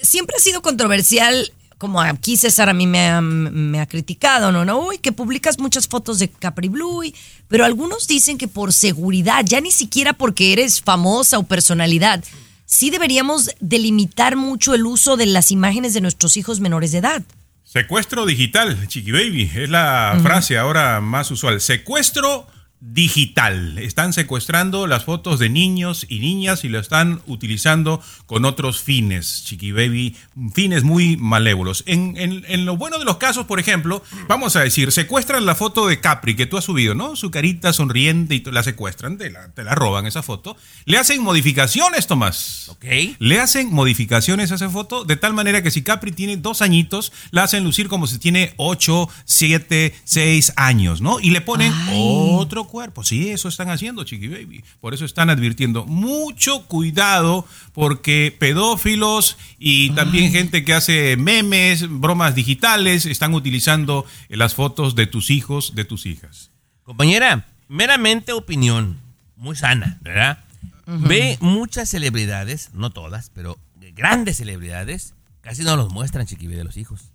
[0.00, 4.64] Siempre ha sido controversial, como aquí César a mí me ha, me ha criticado, ¿no?
[4.64, 4.78] ¿no?
[4.80, 7.14] Uy, que publicas muchas fotos de Capri Blue, y-
[7.48, 12.24] pero algunos dicen que por seguridad, ya ni siquiera porque eres famosa o personalidad,
[12.64, 17.22] sí deberíamos delimitar mucho el uso de las imágenes de nuestros hijos menores de edad.
[17.62, 21.60] Secuestro digital, Chiqui Baby, es la frase ahora más usual.
[21.60, 22.46] Secuestro
[22.80, 23.78] digital.
[23.78, 29.44] Están secuestrando las fotos de niños y niñas y lo están utilizando con otros fines,
[29.44, 30.16] Chiqui Baby,
[30.54, 31.84] fines muy malévolos.
[31.86, 35.54] En, en- en lo bueno de los casos, por ejemplo, vamos a decir, secuestran la
[35.54, 37.16] foto de Capri que tú has subido, ¿no?
[37.16, 40.56] Su carita sonriente y la secuestran, te la, te la roban esa foto.
[40.84, 42.68] Le hacen modificaciones, Tomás.
[42.68, 42.84] Ok.
[43.18, 47.12] Le hacen modificaciones a esa foto de tal manera que si Capri tiene dos añitos,
[47.30, 51.20] la hacen lucir como si tiene ocho, siete, seis años, ¿no?
[51.20, 53.04] Y le ponen otro cuerpo.
[53.04, 54.64] Sí, eso están haciendo, Chiqui Baby.
[54.80, 62.34] Por eso están advirtiendo mucho cuidado porque pedófilos y también gente que hace memes, bromas
[62.34, 66.50] digitales, están utilizando las fotos de tus hijos, de tus hijas.
[66.82, 68.98] Compañera, meramente opinión,
[69.36, 70.38] muy sana, ¿verdad?
[70.86, 73.58] Ve muchas celebridades, no todas, pero
[73.94, 77.12] grandes celebridades, casi no los muestran, Chiqui Baby, de los hijos.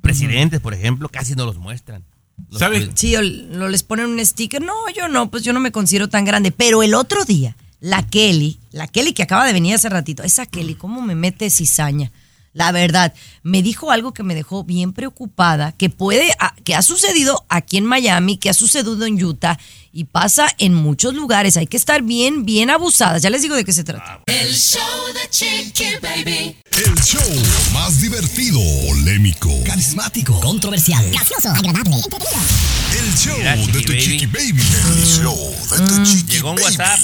[0.00, 2.04] Presidentes, por ejemplo, casi no los muestran.
[2.50, 2.96] Cuidan.
[2.96, 4.62] Sí, o no les ponen un sticker.
[4.62, 6.52] No, yo no, pues yo no me considero tan grande.
[6.52, 10.46] Pero el otro día, la Kelly, la Kelly que acaba de venir hace ratito, esa
[10.46, 12.12] Kelly, ¿cómo me mete cizaña?
[12.54, 16.82] La verdad, me dijo algo que me dejó bien preocupada, que puede, ah, que ha
[16.82, 19.58] sucedido aquí en Miami, que ha sucedido en Utah
[19.90, 21.56] y pasa en muchos lugares.
[21.56, 23.22] Hay que estar bien, bien abusadas.
[23.22, 24.20] Ya les digo de qué se trata.
[24.26, 24.80] El show
[25.14, 26.56] de Chiqui Baby.
[26.72, 33.98] El show más divertido, polémico, Carismático, controversial, gracioso, agradable, el show Mira, de tu Baby.
[34.02, 34.62] chiqui baby.
[34.98, 36.64] El show de tu chiqui Llegó un baby.
[36.76, 37.00] WhatsApp,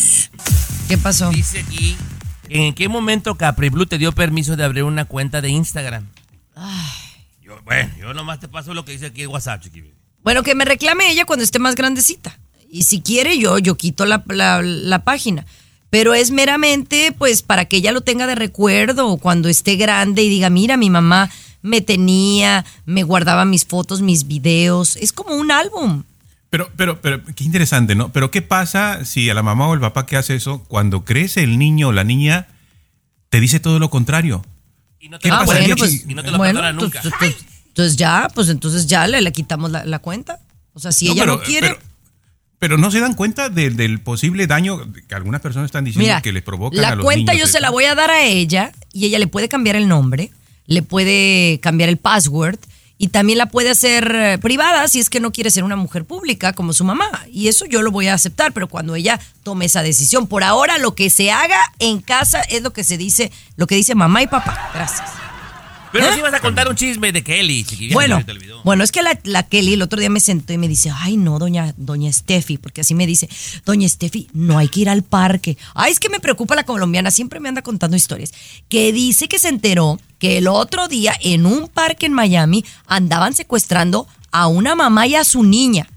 [0.89, 1.31] ¿Qué pasó?
[1.31, 1.97] dice aquí,
[2.49, 6.07] ¿en qué momento Capri Blue te dio permiso de abrir una cuenta de Instagram?
[7.43, 9.93] Yo, bueno, yo nomás te paso lo que dice aquí WhatsApp, Chiqui.
[10.23, 12.39] Bueno, que me reclame ella cuando esté más grandecita.
[12.71, 15.47] Y si quiere, yo, yo quito la, la- la página.
[15.91, 20.29] Pero es meramente, pues, para que ella lo tenga de recuerdo cuando esté grande y
[20.29, 21.31] diga, mira, mi mamá
[21.63, 24.97] me tenía, me guardaba mis fotos, mis videos.
[24.97, 26.03] Es como un álbum.
[26.51, 28.11] Pero, pero, pero, qué interesante, ¿no?
[28.11, 31.43] Pero, ¿qué pasa si a la mamá o el papá que hace eso, cuando crece
[31.43, 32.47] el niño o la niña,
[33.29, 34.45] te dice todo lo contrario?
[34.99, 37.01] Y no te perdonan, Bueno, y pues, no te lo bueno, pues, nunca.
[37.03, 37.37] pues, pues,
[37.69, 40.41] entonces ya, pues entonces ya le, le quitamos la, la cuenta.
[40.73, 41.69] O sea, si No, ella pero- no quiere.
[41.69, 41.81] Pero,
[42.59, 46.23] pero no se dan cuenta de- del posible daño que algunas personas están diciendo Mira,
[46.23, 48.25] que les provocan a la los cuenta niños yo se la voy a dar a
[48.25, 50.33] ella y ella le puede cambiar el nombre,
[50.67, 52.59] le puede cambiar el password
[52.99, 56.05] y también la puede hacer eh, privada si es que no quiere ser una mujer
[56.05, 57.09] pública como su mamá.
[57.33, 60.27] Y eso yo lo voy a aceptar, pero cuando ella tome esa decisión.
[60.27, 63.77] Por ahora lo que se haga en casa es lo que se dice, lo que
[63.77, 64.71] dice mamá y papá.
[64.75, 65.28] Gracias.
[65.93, 66.09] Pero ¿Eh?
[66.09, 67.95] nos ibas a contar un chisme de Kelly, chiquilla.
[67.95, 68.63] Bueno, se te olvidó.
[68.63, 71.17] bueno, es que la, la Kelly el otro día me sentó y me dice, ay
[71.17, 73.29] no, doña, doña Steffi, porque así me dice,
[73.65, 75.57] doña Steffi, no hay que ir al parque.
[75.75, 78.33] Ay, es que me preocupa la colombiana, siempre me anda contando historias.
[78.69, 83.35] Que dice que se enteró que el otro día en un parque en Miami andaban
[83.35, 85.89] secuestrando a una mamá y a su niña.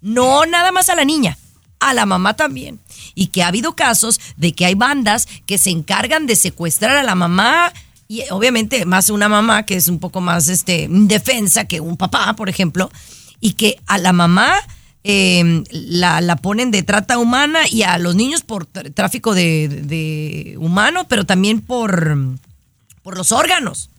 [0.00, 1.38] No nada más a la niña,
[1.80, 2.80] a la mamá también.
[3.14, 7.02] Y que ha habido casos de que hay bandas que se encargan de secuestrar a
[7.02, 7.72] la mamá
[8.08, 12.34] y obviamente más una mamá que es un poco más este, indefensa que un papá,
[12.34, 12.90] por ejemplo,
[13.40, 14.54] y que a la mamá
[15.04, 19.68] eh, la, la ponen de trata humana y a los niños por tr- tráfico de,
[19.68, 22.16] de humano, pero también por,
[23.02, 23.90] por los órganos.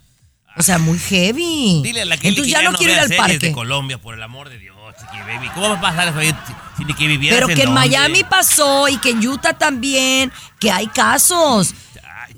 [0.57, 1.81] O sea, muy heavy.
[1.83, 3.39] Dile a la Kelly Entonces que ya no quiero ir al parque.
[3.39, 5.47] de Colombia, por el amor de Dios, chiqui baby.
[5.53, 6.33] ¿Cómo va a pasar eso ahí
[6.77, 7.79] si ni que vivieras Pero que en dónde?
[7.81, 11.73] Miami pasó y que en Utah también, que hay casos.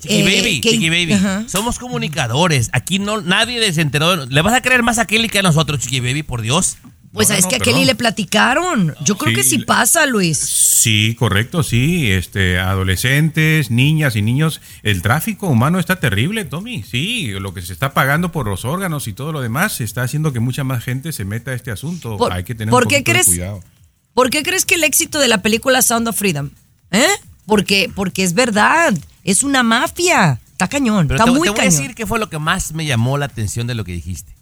[0.01, 1.13] Chiqui Eh, baby, que- chiqui baby.
[1.13, 1.43] Ajá.
[1.47, 2.69] Somos comunicadores.
[2.73, 4.25] Aquí no nadie se enteró.
[4.25, 6.23] ¿Le vas a creer más a Kelly que a nosotros, chiqui baby?
[6.23, 6.77] Por Dios.
[7.13, 8.95] Pues No, no, es que a Kelly le platicaron.
[9.03, 10.37] Yo creo Sí, que sí pasa, Luis.
[10.37, 12.09] Sí, correcto, sí.
[12.09, 16.83] Este, adolescentes, niñas y niños, el tráfico humano está terrible, Tommy.
[16.83, 20.31] Sí, lo que se está pagando por los órganos y todo lo demás está haciendo
[20.33, 22.15] que mucha más gente se meta a este asunto.
[22.17, 23.25] Por- Hay que tener ¿por un qué de crees?
[23.25, 23.61] cuidado.
[24.13, 26.49] ¿Por qué crees que el éxito de la película Sound of Freedom?
[26.91, 27.05] ¿Eh?
[27.45, 28.93] Porque, porque es verdad.
[29.23, 30.39] Es una mafia.
[30.51, 31.07] Está cañón.
[31.07, 31.79] Pero está te, muy te voy a cañón.
[31.79, 34.35] decir qué fue lo que más me llamó la atención de lo que dijiste.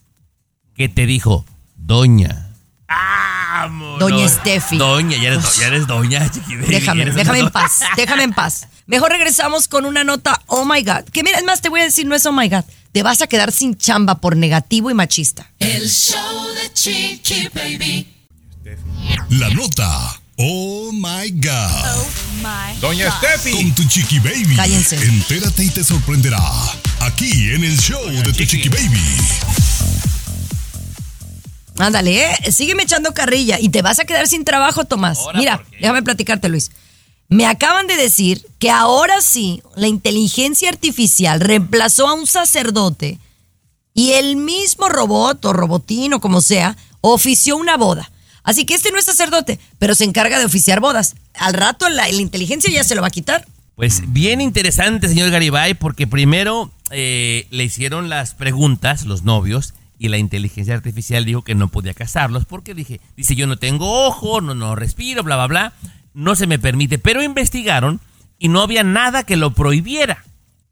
[0.75, 2.45] Que te dijo, doña.
[2.87, 3.99] ¡Vámonos!
[3.99, 4.77] Doña Steffi.
[4.77, 8.23] Doña, ya eres, ya eres doña, chiqui baby, ya Déjame, eres déjame en paz, déjame
[8.23, 8.67] en paz.
[8.85, 11.03] Mejor regresamos con una nota, oh my God.
[11.11, 12.63] Que mira, es más, te voy a decir, no es oh my God.
[12.91, 15.51] Te vas a quedar sin chamba por negativo y machista.
[15.59, 18.07] El show de Chiqui Baby.
[19.31, 20.19] La nota.
[20.41, 22.07] Oh my God.
[22.79, 23.51] Doña Steffi.
[23.51, 24.55] Con tu chiqui baby.
[24.55, 24.95] Cállense.
[24.95, 26.39] Entérate y te sorprenderá.
[27.01, 29.03] Aquí en el show de tu chiqui baby.
[31.77, 32.51] Ándale, ¿eh?
[32.53, 35.17] sígueme echando carrilla y te vas a quedar sin trabajo, Tomás.
[35.19, 36.71] Ahora, Mira, déjame platicarte, Luis.
[37.27, 43.19] Me acaban de decir que ahora sí la inteligencia artificial reemplazó a un sacerdote
[43.93, 48.09] y el mismo robot o robotín o como sea ofició una boda.
[48.49, 51.15] Así que este no es sacerdote, pero se encarga de oficiar bodas.
[51.35, 53.45] Al rato la, inteligencia ya se lo va a quitar.
[53.75, 60.07] Pues bien interesante, señor Garibay, porque primero eh, le hicieron las preguntas los novios y
[60.07, 64.41] la inteligencia artificial dijo que no podía casarlos porque dije, dice yo no tengo ojo,
[64.41, 65.73] no, no respiro, bla, bla, bla,
[66.15, 66.97] no se me permite.
[66.97, 67.99] Pero investigaron
[68.39, 70.25] y no había nada que lo prohibiera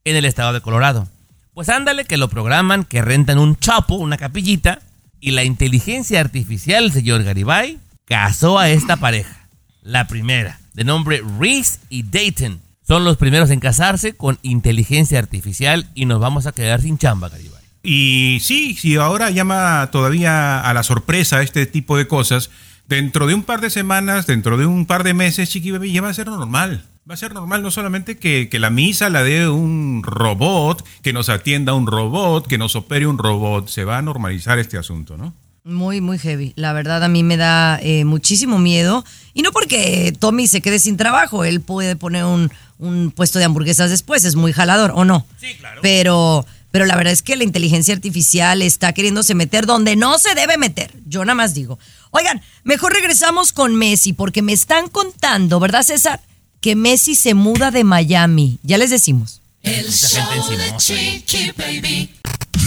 [0.04, 1.08] en el estado de Colorado.
[1.54, 4.80] Pues ándale que lo programan, que rentan un chapo, una capillita,
[5.20, 9.48] y la inteligencia artificial, señor Garibay, casó a esta pareja.
[9.82, 12.60] La primera, de nombre Reese y Dayton.
[12.88, 17.30] Son los primeros en casarse con inteligencia artificial y nos vamos a quedar sin chamba,
[17.30, 17.62] Garibay.
[17.84, 22.50] Y sí, si ahora llama todavía a la sorpresa este tipo de cosas,
[22.88, 26.02] dentro de un par de semanas, dentro de un par de meses, Chiqui Baby, ya
[26.02, 26.84] va a ser normal.
[27.10, 31.13] Va a ser normal no solamente que, que la misa la dé un robot, que
[31.13, 33.70] nos atienda un robot, que nos opere un robot.
[33.70, 35.34] Se va a normalizar este asunto, ¿no?
[35.63, 36.52] Muy, muy heavy.
[36.58, 39.06] La verdad a mí me da eh, muchísimo miedo.
[39.34, 43.46] Y no porque Tommy se quede sin trabajo, él puede poner un, un puesto de
[43.46, 45.26] hamburguesas después, es muy jalador, ¿o no?
[45.39, 45.80] Sí, claro.
[45.82, 50.36] Pero, pero la verdad es que la inteligencia artificial está queriéndose meter donde no se
[50.36, 50.93] debe meter.
[51.06, 51.80] Yo nada más digo.
[52.12, 56.20] Oigan, mejor regresamos con Messi, porque me están contando, ¿verdad, César?
[56.62, 58.60] Que Messi se muda de Miami.
[58.63, 59.41] Ya les decimos.
[59.63, 60.78] El show de.
[60.78, 62.10] Chiqui Baby.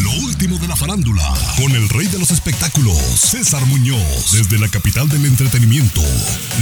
[0.03, 1.22] Lo último de la farándula,
[1.57, 6.00] con el rey de los espectáculos, César Muñoz, desde la capital del entretenimiento,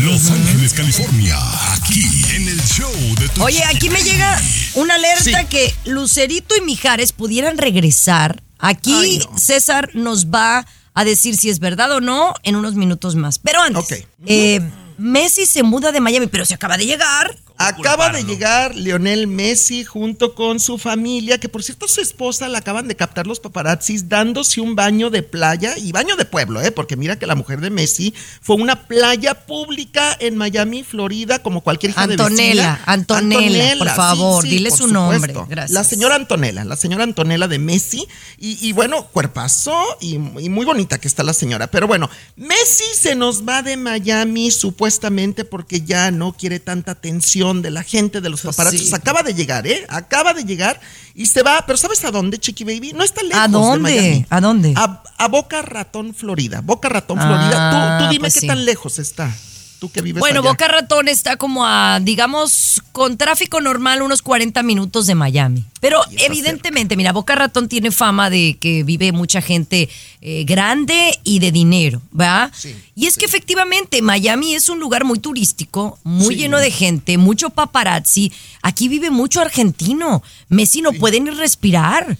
[0.01, 1.37] Los Ángeles, California,
[1.75, 2.03] aquí
[2.35, 4.41] en el show de tu Oye, aquí me llega
[4.75, 8.43] una alerta que Lucerito y Mijares pudieran regresar.
[8.59, 9.39] Aquí Ay, no.
[9.39, 13.39] César nos va a decir si es verdad o no en unos minutos más.
[13.39, 13.93] Pero antes, Ok.
[14.27, 14.61] eh,
[14.99, 17.37] Messi se muda de Miami, pero se acaba de llegar.
[17.59, 22.59] Acaba de llegar Lionel Messi junto con su familia, que por cierto su esposa la
[22.59, 26.71] acaban de captar los paparazzis dándose un baño de playa y baño de pueblo, ¿eh?
[26.71, 31.63] porque mira que la mujer de Messi fue una playa pública en Miami, Florida, como
[31.63, 32.81] cualquier hija Antonella, de vecina.
[32.87, 35.71] Antonella, por favor, dile por su nombre, gracias.
[35.73, 38.07] La señora Antonella, la señora Antonella de Messi,
[38.39, 41.67] y, y bueno, cuerpazo y, y muy bonita que está la señora.
[41.67, 47.48] Pero bueno, Messi se nos va de Miami supuestamente porque ya no quiere tanta atención
[47.55, 48.79] de la gente, de los paparazzi.
[48.79, 48.95] Sí.
[48.95, 49.85] Acaba de llegar, ¿eh?
[49.89, 50.81] Acaba de llegar
[51.15, 52.93] y se va, pero ¿sabes a dónde, Chiqui Baby?
[52.95, 53.79] No está lejos ¿A de dónde?
[53.83, 54.27] Miami.
[54.31, 54.75] ¿A dónde?
[54.77, 56.61] A, a Boca Ratón, Florida.
[56.63, 57.99] Boca Ratón, Ah, Florida.
[57.99, 58.47] Tú, tú dime pues qué sí.
[58.47, 59.35] tan lejos está.
[59.79, 60.51] Tú que vives Bueno, allá.
[60.51, 65.65] Boca Ratón está como a, digamos, con tráfico normal, unos 40 minutos de Miami.
[65.81, 69.89] Pero evidentemente, mira, Boca Ratón tiene fama de que vive mucha gente
[70.21, 72.51] eh, grande y de dinero, ¿verdad?
[72.97, 76.41] y es que efectivamente Miami es un lugar muy turístico, muy Sí.
[76.41, 78.33] lleno de gente, mucho paparazzi.
[78.63, 80.23] Aquí vive mucho argentino.
[80.49, 82.19] Messi no puede ni respirar.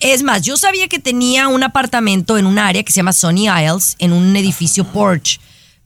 [0.00, 3.46] Es más, yo sabía que tenía un apartamento en un área que se llama Sunny
[3.48, 5.38] Isles, en un edificio Porsche.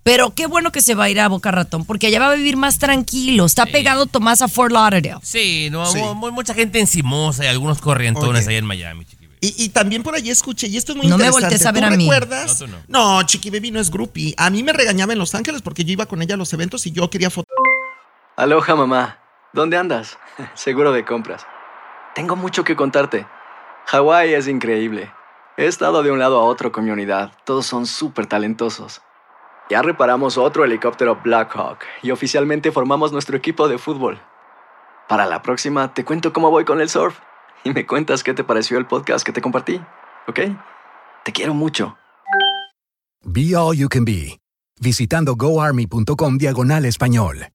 [0.02, 2.34] Pero qué bueno que se va a ir a Boca Ratón, porque allá va a
[2.34, 3.44] vivir más tranquilo.
[3.44, 5.18] Está pegado Tomás a Fort Lauderdale.
[5.22, 5.98] Sí, no, Sí.
[5.98, 9.04] mu- mu- mucha gente encimosa y algunos corrientones ahí en Miami.
[9.04, 9.28] chiqui.
[9.42, 11.44] Y, y también por allí escuché, y esto es muy No me interesante.
[11.46, 12.04] voltees a ver ¿Tú a mí.
[12.04, 12.60] recuerdas?
[12.60, 12.78] No, tú no.
[13.16, 14.34] No, Chiqui Baby no es groupie.
[14.36, 16.86] A mí me regañaba en Los Ángeles porque yo iba con ella a los eventos
[16.86, 17.48] y yo quería foto.
[18.36, 19.18] Aloha mamá,
[19.52, 20.18] ¿dónde andas?
[20.54, 21.46] Seguro de compras.
[22.14, 23.26] Tengo mucho que contarte.
[23.86, 25.10] Hawái es increíble.
[25.56, 27.32] He estado de un lado a otro con mi unidad.
[27.44, 29.00] Todos son súper talentosos.
[29.70, 34.20] Ya reparamos otro helicóptero Blackhawk y oficialmente formamos nuestro equipo de fútbol.
[35.08, 37.18] Para la próxima te cuento cómo voy con el surf
[37.62, 39.80] y me cuentas qué te pareció el podcast que te compartí,
[40.26, 40.40] ¿ok?
[41.24, 41.96] Te quiero mucho.
[43.22, 44.40] Be All You Can Be,
[44.80, 47.46] visitando goarmy.com diagonal español.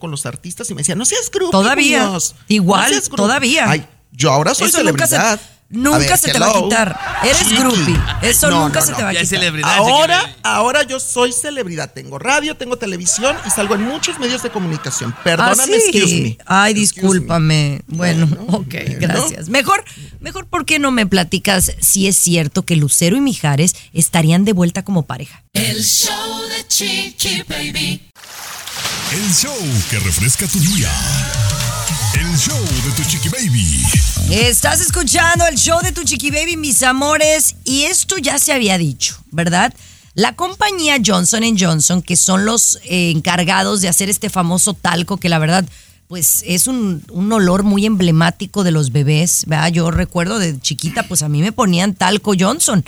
[0.00, 1.50] con los artistas y me decían, no seas groupie.
[1.52, 2.10] Todavía.
[2.48, 3.16] Igual, seas groupie".
[3.24, 3.64] todavía.
[3.70, 5.40] Ay, yo ahora soy Eso nunca se- celebridad.
[5.72, 6.98] Nunca ver, se te va a quitar.
[7.24, 7.98] Eres groupie.
[8.22, 9.26] Eso nunca se te va a quitar.
[9.26, 11.92] celebridad, Ahora, ahora yo soy celebridad.
[11.92, 15.14] Tengo radio, tengo televisión y salgo en muchos medios de comunicación.
[15.16, 15.90] ¿Ah, Perdóname, sí?
[15.90, 16.38] excuse me.
[16.46, 17.82] Ay, discúlpame.
[17.88, 19.48] Bueno, ok, gracias.
[19.48, 19.84] Mejor,
[20.20, 24.52] mejor, ¿por qué no me platicas si es cierto que Lucero y Mijares estarían de
[24.52, 25.42] vuelta como pareja?
[25.52, 28.10] El show de Chiqui Baby.
[29.12, 29.54] El show
[29.90, 30.90] que refresca tu día.
[32.32, 33.84] El show de tu chiqui baby.
[34.30, 38.78] Estás escuchando el show de tu chiqui baby, mis amores, y esto ya se había
[38.78, 39.74] dicho, ¿verdad?
[40.14, 45.28] La compañía Johnson Johnson, que son los eh, encargados de hacer este famoso talco, que
[45.28, 45.66] la verdad,
[46.08, 49.70] pues es un, un olor muy emblemático de los bebés, ¿verdad?
[49.70, 52.82] Yo recuerdo de chiquita, pues a mí me ponían talco Johnson,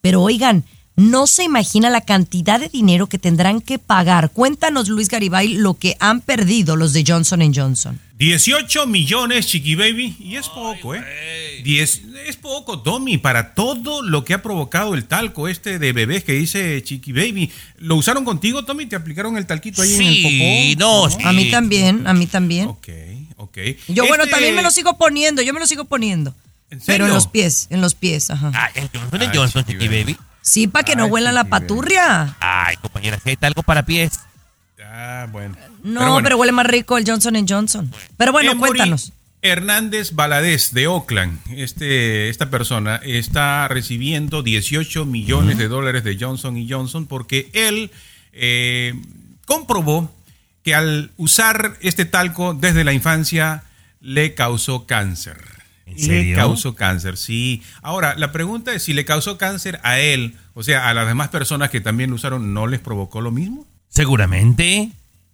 [0.00, 0.64] pero oigan,
[0.96, 4.30] no se imagina la cantidad de dinero que tendrán que pagar.
[4.30, 8.00] Cuéntanos, Luis Garibay, lo que han perdido los de Johnson Johnson.
[8.18, 10.16] 18 millones, Chiqui Baby.
[10.18, 11.60] Y es poco, ¿eh?
[11.62, 16.24] 10, es poco, Tommy, para todo lo que ha provocado el talco este de bebés
[16.24, 17.50] que dice Chiqui Baby.
[17.76, 18.86] ¿Lo usaron contigo, Tommy?
[18.86, 20.80] ¿Te aplicaron el talquito ahí en el Sí, popó?
[20.80, 22.68] no, A mí también, a mí también.
[22.68, 22.88] Ok,
[23.36, 23.58] ok.
[23.88, 26.34] Yo, bueno, Este- también me lo sigo poniendo, yo me lo sigo poniendo.
[26.70, 28.50] ¿En Pero en los pies, en los pies, ajá.
[28.54, 30.16] Ah, Johnson es Johnson, Chiqui Baby.
[30.46, 32.36] Sí, para que no huela la paturria.
[32.38, 34.20] Ay, compañera, si hay talco para pies.
[34.80, 35.56] Ah, bueno.
[35.82, 37.92] No, Pero huele más rico el Johnson Johnson.
[38.16, 39.12] Pero bueno, Emory cuéntanos.
[39.42, 46.56] Hernández Valadez de Oakland, este, esta persona está recibiendo 18 millones de dólares de Johnson
[46.56, 47.90] y Johnson porque él
[48.32, 48.94] eh,
[49.46, 50.14] comprobó
[50.62, 53.64] que al usar este talco desde la infancia
[54.00, 55.55] le causó cáncer.
[55.86, 56.36] ¿En Le serio?
[56.36, 57.62] causó cáncer, sí.
[57.80, 61.28] Ahora, la pregunta es si le causó cáncer a él, o sea, a las demás
[61.28, 63.66] personas que también lo usaron, ¿no les provocó lo mismo?
[63.88, 64.90] Seguramente.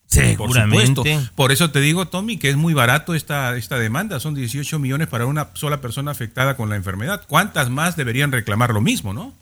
[0.09, 0.95] Por Seguramente.
[0.95, 1.31] supuesto.
[1.35, 4.21] Por eso te digo, Tommy, que es muy barato esta, esta demanda.
[4.21, 7.23] Son 18 millones para una sola persona afectada con la enfermedad.
[7.27, 9.33] ¿Cuántas más deberían reclamar lo mismo, no?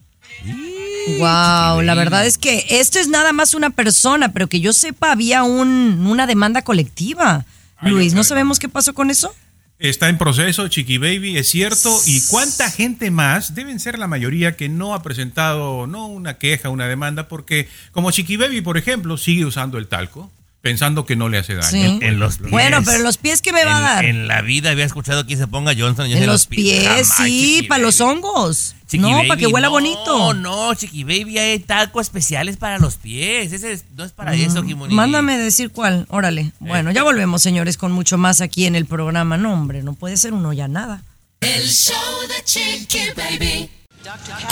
[1.18, 5.10] Wow, la verdad es que esto es nada más una persona, pero que yo sepa
[5.10, 7.44] había un, una demanda colectiva.
[7.78, 9.34] Ay, Luis, ¿no sabemos qué pasó con eso?
[9.80, 11.90] Está en proceso, Chiqui Baby, es cierto.
[12.06, 13.54] ¿Y cuánta gente más?
[13.54, 18.10] Deben ser la mayoría que no ha presentado, no una queja, una demanda, porque como
[18.10, 21.68] Chiqui Baby, por ejemplo, sigue usando el talco, pensando que no le hace daño.
[21.70, 21.98] Sí.
[22.02, 22.50] En los pies.
[22.50, 24.04] Bueno, pero los pies, ¿qué me va a En- dar?
[24.04, 27.82] En, la vida había escuchado que se ponga Johnson Johnson En los pies, sí, para
[27.82, 28.74] los hongos.
[28.86, 30.34] Chiqui no, Baby, para que huela no, bonito.
[30.34, 33.52] No, Chiqui Baby, hay talco especiales para los pies.
[33.52, 34.92] Ese es- no es para eso, Jimoni.
[34.92, 36.52] Mm, Mándame decir cuál, órale.
[36.58, 39.36] Bueno, ya volvemos, señores, con mucho más aquí en el programa.
[39.36, 41.02] No, hombre, no puede ser uno ya nada.
[41.40, 41.94] El show
[42.28, 43.70] de Chiqui Baby.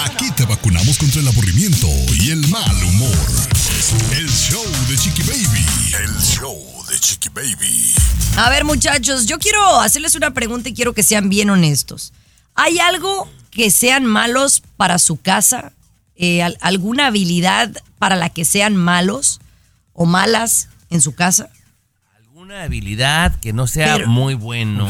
[0.04, 1.87] Aquí te vacunamos contra el aburrimiento
[2.20, 3.16] y el mal humor.
[4.12, 5.66] El show de Chiqui Baby.
[6.04, 7.94] El show de Chiqui Baby.
[8.37, 12.12] A ver, muchachos, yo quiero hacerles una pregunta y quiero que sean bien honestos.
[12.54, 15.72] ¿Hay algo que sean malos para su casa?
[16.14, 19.40] Eh, al- ¿Alguna habilidad para la que sean malos
[19.94, 21.48] o malas en su casa?
[22.34, 24.88] Una habilidad que no sea Pero- muy bueno.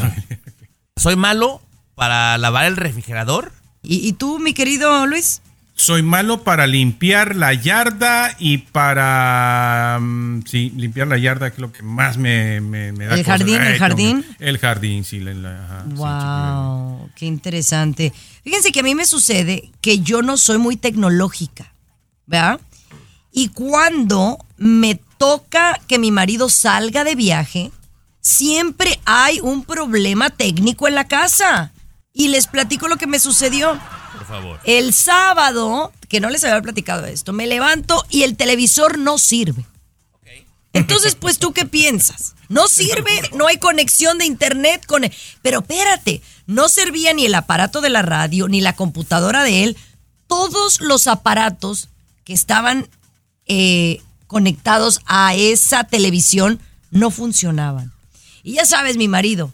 [0.97, 1.61] Soy malo
[1.95, 3.53] para lavar el refrigerador.
[3.83, 5.41] ¿Y, y tú, mi querido Luis?
[5.75, 9.97] Soy malo para limpiar la yarda y para.
[10.01, 13.15] mm, sí, limpiar la yarda, que es lo que más me, me, me da.
[13.15, 13.37] ¿El cosa.
[13.37, 14.25] jardín, el jardín?
[14.39, 15.19] El jardín, sí.
[15.21, 18.11] la- la- ajá, sí, Wow, qué interesante.
[18.43, 21.73] Fíjense que a mí me sucede que yo no soy muy tecnológica,
[22.25, 22.59] ¿verdad?
[23.31, 27.71] Y cuando me toca que mi marido salga de viaje,
[28.19, 31.71] siempre hay un problema técnico en la casa.
[32.19, 33.79] Y les platico lo que me sucedió.
[34.11, 34.59] Por favor.
[34.65, 39.65] El sábado, que no les había platicado esto, me levanto y el televisor no sirve.
[40.73, 42.35] Entonces, pues tú qué piensas?
[42.49, 45.13] No sirve, no hay conexión de internet con él.
[45.41, 49.77] Pero espérate, no servía ni el aparato de la radio, ni la computadora de él.
[50.27, 51.87] Todos los aparatos
[52.25, 52.89] que estaban
[53.45, 56.59] eh, conectados a esa televisión
[56.91, 57.93] no funcionaban.
[58.43, 59.53] Y ya sabes, mi marido,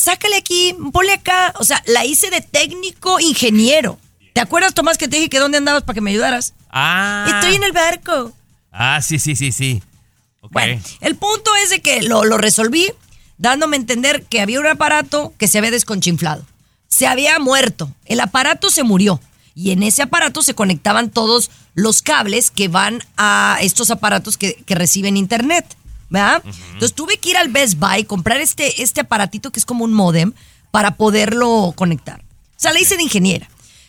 [0.00, 1.52] sácale aquí, ponle acá.
[1.58, 3.98] O sea, la hice de técnico ingeniero.
[4.32, 6.54] ¿Te acuerdas, Tomás, que te dije que dónde andabas para que me ayudaras?
[6.70, 7.26] Ah.
[7.28, 8.32] Estoy en el barco.
[8.72, 9.82] Ah, sí, sí, sí, sí.
[10.40, 10.52] Ok.
[10.52, 12.92] Bueno, el punto es de que lo, lo resolví
[13.38, 16.44] dándome a entender que había un aparato que se había desconchinflado.
[16.88, 17.92] Se había muerto.
[18.04, 19.20] El aparato se murió.
[19.54, 24.54] Y en ese aparato se conectaban todos los cables que van a estos aparatos que,
[24.66, 25.66] que reciben internet.
[26.10, 26.42] ¿Verdad?
[26.44, 29.92] Entonces tuve que ir al Best Buy, comprar este, este aparatito que es como un
[29.94, 30.32] modem
[30.70, 32.20] para poderlo conectar.
[32.20, 33.48] O sea, la hice de ingeniera.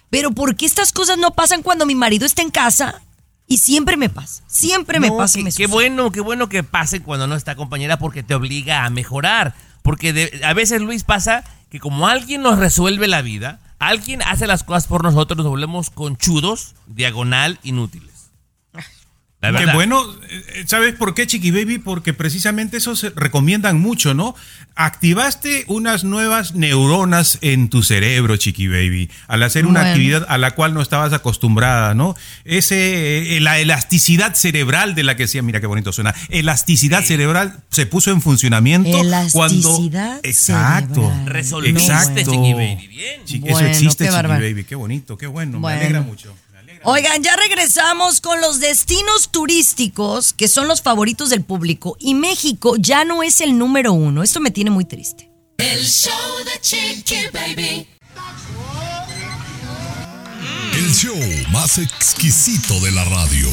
[0.09, 3.01] Pero ¿por qué estas cosas no pasan cuando mi marido está en casa?
[3.47, 4.43] Y siempre me pasa.
[4.47, 5.39] Siempre me pasa.
[5.39, 5.67] y Qué, me qué sucede.
[5.67, 9.55] bueno, qué bueno que pase cuando no está compañera porque te obliga a mejorar.
[9.81, 14.45] Porque de- a veces, Luis, pasa que como alguien nos resuelve la vida, alguien hace
[14.47, 18.10] las cosas por nosotros, nos volvemos conchudos, diagonal, inútiles.
[19.41, 19.73] La Qué verdad.
[19.73, 21.79] bueno, eh, ¿sabes por qué, Chiqui Baby?
[21.79, 24.35] Porque precisamente eso se recomiendan mucho, ¿no?
[24.75, 29.89] Activaste unas nuevas neuronas en tu cerebro, Chiqui Baby, al hacer una Bueno.
[29.93, 32.15] actividad a la cual no estabas acostumbrada, ¿no?
[32.45, 37.61] Ese, eh, la elasticidad cerebral de la que decía, mira qué bonito suena, elasticidad cerebral
[37.71, 38.91] se puso en funcionamiento
[39.31, 39.69] cuando...
[39.69, 40.95] Elasticidad Exacto.
[41.01, 41.25] cerebral.
[41.27, 42.23] Resolviste.
[42.25, 43.21] Chiqui Baby, bien.
[43.25, 44.17] Chiqui- Bueno, eso existe, Chiqui.
[44.27, 45.77] Baby, qué bonito, qué bueno, Bueno.
[45.77, 46.35] me alegra mucho.
[46.83, 52.75] Oigan, ya regresamos con los destinos turísticos que son los favoritos del público y México
[52.79, 54.23] ya no es el número uno.
[54.23, 55.29] Esto me tiene muy triste.
[55.59, 56.11] El show
[56.43, 57.87] de Chiqui Baby.
[60.73, 61.15] El show
[61.51, 63.47] más exquisito de la radio.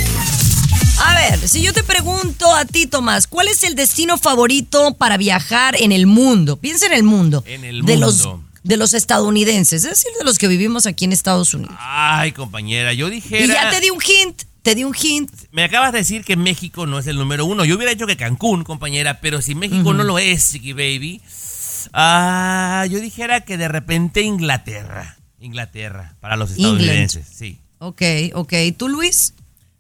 [1.05, 5.19] A ver, si yo te pregunto a ti, Tomás, ¿cuál es el destino favorito para
[5.19, 6.57] viajar en el mundo?
[6.57, 7.45] Piensa en el mundo.
[7.47, 8.48] En el De los, mundo.
[8.63, 11.75] De los estadounidenses, es decir, de los que vivimos aquí en Estados Unidos.
[11.79, 13.45] Ay, compañera, yo dijera...
[13.45, 15.31] Y ya te di un hint, te di un hint.
[15.53, 17.65] Me acabas de decir que México no es el número uno.
[17.65, 21.23] Yo hubiera dicho que Cancún, compañera, pero si México no lo es, Chiqui Baby,
[21.93, 25.17] ah, yo dijera que de repente Inglaterra.
[25.41, 26.81] Inglaterra, para los England.
[26.81, 27.59] estadounidenses, sí.
[27.79, 28.03] Ok,
[28.35, 28.53] ok.
[28.77, 29.35] ¿Tú, Luis?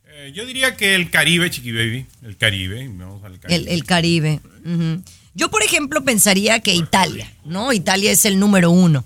[0.07, 3.61] Eh, yo diría que el Caribe, Chiqui Baby, el Caribe, vamos al Caribe.
[3.61, 4.41] El, el Caribe.
[4.65, 5.03] Ujú.
[5.39, 7.73] Yo, por ejemplo, pensaría que Italia, ¿no?
[7.73, 9.05] Italia es el número uno.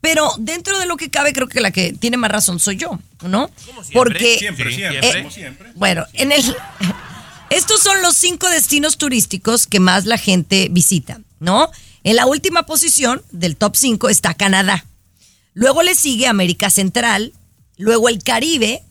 [0.00, 2.98] Pero dentro de lo que cabe, creo que la que tiene más razón soy yo,
[3.22, 3.48] ¿no?
[3.92, 4.38] Porque.
[4.38, 5.22] Siempre, Sí, siempre, siempre.
[5.22, 5.72] como siempre.
[5.76, 6.42] Bueno, en el.
[7.50, 11.70] Estos son los cinco destinos turísticos que más la gente visita, ¿no?
[12.02, 14.84] En la última posición del top 5 está Canadá.
[15.54, 17.32] Luego le sigue América Central.
[17.76, 18.82] Luego el Caribe,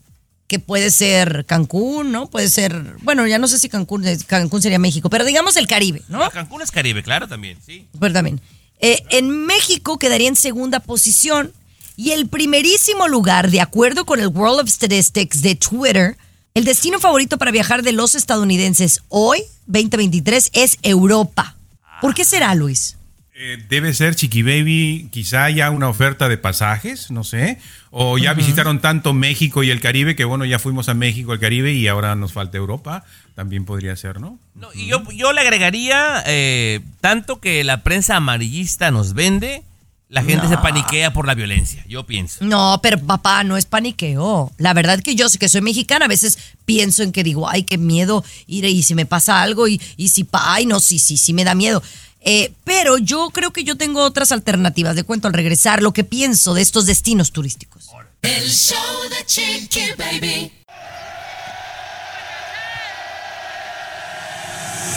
[0.47, 2.27] que puede ser Cancún, ¿no?
[2.27, 2.95] Puede ser.
[3.01, 6.29] Bueno, ya no sé si Cancún, Cancún sería México, pero digamos el Caribe, ¿no?
[6.31, 7.87] Cancún es Caribe, claro, también, sí.
[7.99, 8.41] Pero también.
[8.79, 11.51] Eh, en México quedaría en segunda posición.
[11.99, 16.15] Y el primerísimo lugar, de acuerdo con el World of Statistics de Twitter,
[16.53, 21.55] el destino favorito para viajar de los estadounidenses hoy, 2023, es Europa.
[21.99, 22.96] ¿Por qué será, Luis?
[23.39, 27.59] Eh, debe ser Chiqui Baby, quizá haya una oferta de pasajes, no sé.
[27.91, 31.39] O ya visitaron tanto México y el Caribe que bueno, ya fuimos a México, el
[31.39, 33.05] Caribe y ahora nos falta Europa.
[33.35, 34.39] También podría ser, ¿no?
[34.55, 39.61] No, y yo, yo le agregaría eh, tanto que la prensa amarillista nos vende,
[40.09, 40.49] la gente No.
[40.49, 42.43] se paniquea por la violencia, yo pienso.
[42.43, 44.51] No, pero papá, no es paniqueo.
[44.57, 47.61] La verdad que yo sé que soy mexicana, a veces pienso en que digo, ay,
[47.63, 51.17] qué miedo, ir y si me pasa algo y, y si, ay, no, sí, sí,
[51.17, 51.83] sí me da miedo.
[52.29, 54.97] Eh, pero yo creo que yo tengo otras alternativas.
[54.97, 57.87] De cuento al regresar lo que pienso de estos destinos turísticos.
[58.21, 58.77] El show
[59.09, 60.51] de Chiqui Baby.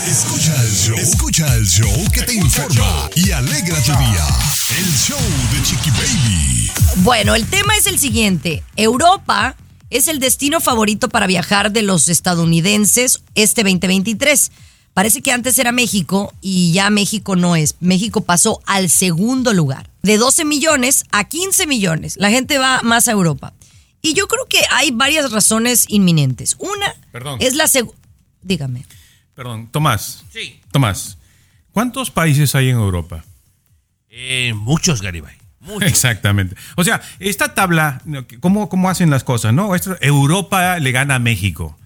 [0.09, 0.97] Escucha el show.
[0.99, 4.27] Escucha el show que te informa y alegra tu día.
[4.77, 5.21] El show
[5.53, 6.73] de Chiqui Baby.
[6.97, 8.65] Bueno, el tema es el siguiente.
[8.75, 9.55] Europa
[9.91, 14.51] es el destino favorito para viajar de los estadounidenses este 2023.
[14.95, 17.77] Parece que antes era México y ya México no es.
[17.81, 19.89] México pasó al segundo lugar.
[20.03, 22.17] De 12 millones a 15 millones.
[22.19, 23.53] La gente va más a Europa.
[24.03, 26.57] Y yo creo que hay varias razones inminentes.
[26.59, 27.39] Una Perdón.
[27.41, 27.99] es la segunda...
[28.43, 28.85] Dígame.
[29.35, 30.25] Perdón, Tomás.
[30.33, 30.61] Sí.
[30.73, 31.19] Tomás,
[31.73, 33.25] ¿cuántos países hay en Europa?
[34.09, 35.35] Eh, muchos, Garibay.
[35.83, 36.57] Exactamente.
[36.77, 38.03] O sea, esta tabla,
[38.41, 39.53] ¿cómo, cómo hacen las cosas?
[39.53, 39.75] ¿no?
[39.75, 41.77] Esto- Europa le gana a México.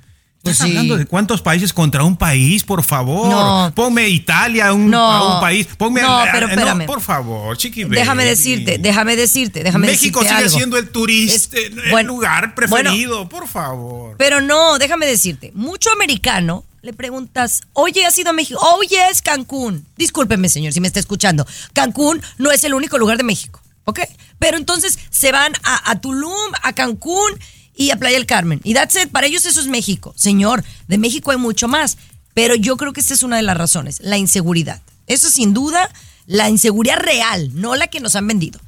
[0.44, 0.72] Pues Estás sí.
[0.76, 3.28] hablando de cuántos países contra un país, por favor.
[3.30, 3.72] No.
[3.74, 5.10] Ponme Italia un, No.
[5.10, 5.66] a un país.
[5.78, 6.84] Ponme No, a- pero espérame.
[6.84, 7.84] por favor, chiqui.
[7.84, 10.58] Déjame decirte, déjame decirte, déjame México decirte sigue algo.
[10.58, 14.16] siendo el turista, Es- el bueno, lugar bueno, preferido, por favor.
[14.18, 18.60] Pero no, déjame decirte, mucho americano le preguntas, oye, ¿has ido a México?
[18.76, 19.86] Oye, es Cancún.
[19.96, 21.46] Discúlpeme, señor, si me está escuchando.
[21.72, 24.00] Cancún no es el único lugar de México, ¿ok?
[24.38, 27.30] Pero entonces se van a, a Tulum, a Cancún
[27.76, 28.60] y a Playa del Carmen.
[28.64, 30.14] Y that's it, para ellos eso es México.
[30.16, 31.96] Señor, de México hay mucho más.
[32.34, 34.82] Pero yo creo que esta es una de las razones, la inseguridad.
[35.06, 35.90] Eso sin duda,
[36.26, 38.60] la inseguridad real, no la que nos han vendido.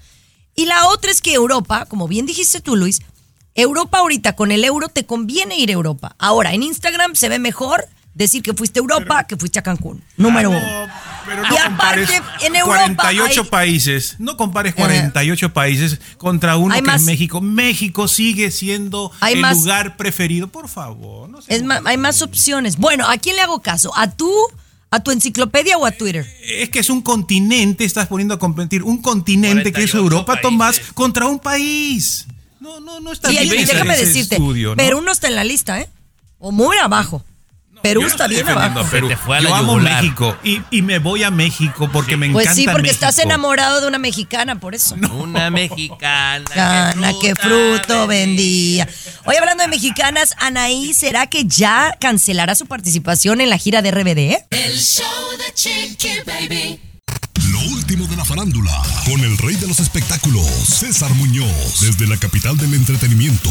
[0.55, 3.01] Y la otra es que Europa, como bien dijiste tú, Luis,
[3.55, 6.15] Europa ahorita con el euro te conviene ir a Europa.
[6.19, 10.03] Ahora, en Instagram se ve mejor decir que fuiste a Europa que fuiste a Cancún.
[10.17, 10.61] Número uno.
[11.27, 14.17] Pero y aparte, en Europa 48 hay- países.
[14.19, 17.41] No compares 48 países contra uno Hay que más- es México.
[17.41, 21.29] México sigue siendo Hay el más- lugar preferido, por favor.
[21.29, 22.77] no es ma- hay más opciones.
[22.77, 23.93] Bueno, ¿a quién le hago caso?
[23.97, 24.31] ¿A tú,
[24.91, 26.27] a tu enciclopedia o a Twitter?
[26.45, 30.41] Es que es un continente, estás poniendo a competir un continente que es 48 Europa,
[30.41, 32.27] Tomás, contra un país.
[32.61, 34.77] No, no, no está Y bien déjame ese decirte, estudio, ¿no?
[34.77, 35.89] Perú no está en la lista, ¿eh?
[36.39, 37.25] O muy abajo.
[37.89, 38.85] Perú Yo está bien abajo.
[38.91, 39.09] Perú.
[39.09, 39.77] Te fue a la Yo amo.
[39.77, 42.95] México y, y me voy a México porque me Pues encanta sí, porque México.
[43.07, 44.95] estás enamorado de una mexicana, por eso.
[45.13, 46.45] Una mexicana.
[46.45, 48.89] Mexicana, qué fruto vendía.
[49.25, 53.91] Hoy hablando de mexicanas, Anaí, ¿será que ya cancelará su participación en la gira de
[53.91, 54.45] RBD?
[54.51, 55.05] El show
[55.39, 56.81] de Chiqui Baby.
[57.51, 58.73] Lo último de la farándula,
[59.05, 63.51] con el rey de los espectáculos, César Muñoz, desde la capital del entretenimiento,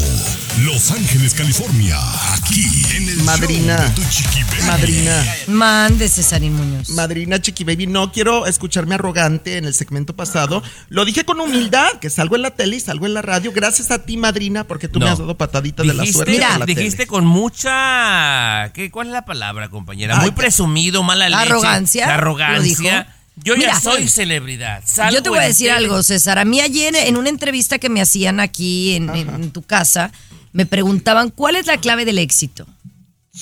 [0.64, 1.96] Los Ángeles, California,
[2.34, 2.64] aquí
[2.96, 3.76] en el Madrina.
[3.78, 4.62] show de tu Chiqui Baby.
[4.66, 5.24] Madrina.
[5.48, 6.90] Mande, Cesarín Muñoz.
[6.90, 10.62] Madrina Chiqui Baby, no quiero escucharme arrogante en el segmento pasado.
[10.88, 13.52] Lo dije con humildad, que salgo en la tele y salgo en la radio.
[13.54, 15.06] Gracias a ti, Madrina, porque tú No.
[15.06, 16.38] me has dado pataditas de la suerte.
[16.38, 17.06] por la dijiste tele.
[17.06, 18.70] con mucha.
[18.74, 20.16] ¿qué, ¿Cuál es la palabra, compañera?
[20.16, 21.40] Muy Ay, presumido, mala leche.
[21.42, 23.12] Arrogancia, Arrogancia.
[23.36, 24.82] Yo Mira, ya soy celebridad.
[24.86, 25.78] salgo Yo te voy a decir tele.
[25.86, 26.38] algo, César.
[26.38, 30.10] A mí ayer en una entrevista que me hacían aquí en, en- en tu casa,
[30.52, 32.66] me preguntaban cuál es la clave del éxito.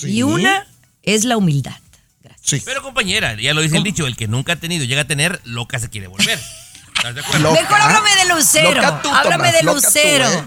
[0.03, 0.67] Y una
[1.03, 1.75] es la humildad.
[2.65, 5.39] Pero, compañera, ya lo dice el dicho: el que nunca ha tenido llega a tener,
[5.45, 6.39] loca se quiere volver.
[6.95, 7.51] ¿Estás de acuerdo?
[7.53, 8.99] Mejor háblame de Lucero.
[9.01, 10.29] Tú, háblame Tomás, de tú, Lucero.
[10.29, 10.43] ¿eh?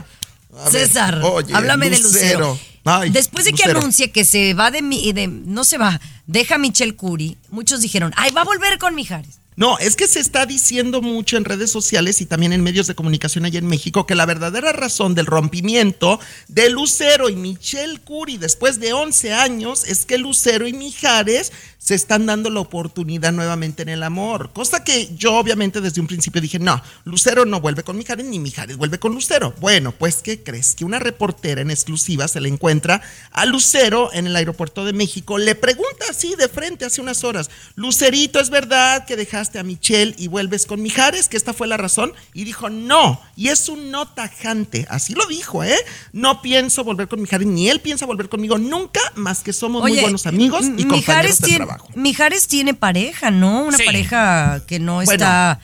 [0.51, 2.59] Ver, César, oye, háblame de Lucero.
[2.89, 3.81] Ay, Después de que Lucero.
[3.81, 7.81] anuncie que se va de mi, de, no se va, deja a Michelle Curry, muchos
[7.81, 9.39] dijeron, ay, va a volver con Mijares.
[9.59, 12.95] No, es que se está diciendo mucho en redes sociales y también en medios de
[12.95, 18.37] comunicación allá en México que la verdadera razón del rompimiento de Lucero y Michelle Curry
[18.37, 23.83] después de 11 años es que Lucero y Mijares se están dando la oportunidad nuevamente
[23.83, 24.51] en el amor.
[24.53, 28.39] Cosa que yo obviamente desde un principio dije, no, Lucero no vuelve con Mijares ni
[28.39, 29.55] Mijares vuelve con Lucero.
[29.59, 30.77] Bueno, pues ¿qué crees?
[30.77, 33.03] Que una reportera en exclusiva se le encuentra
[33.33, 37.51] a Lucero en el aeropuerto de México, le pregunta así de frente hace unas horas,
[37.75, 41.29] Lucerito, ¿es verdad que dejaste a Michelle y vuelves con Mijares?
[41.29, 42.13] Que esta fue la razón.
[42.35, 43.21] Y dijo, no.
[43.37, 44.87] Y es un no tajante.
[44.91, 45.77] Así lo dijo, ¿eh?
[46.13, 49.99] No pienso volver con Mijares, ni él piensa volver conmigo nunca, más que somos muy
[50.01, 51.89] buenos amigos y compañeros Mijares de tiene, trabajo.
[51.95, 53.63] Mijares tiene pareja, ¿no?
[53.65, 53.85] Una Sí.
[53.85, 55.61] pareja que no Bueno, está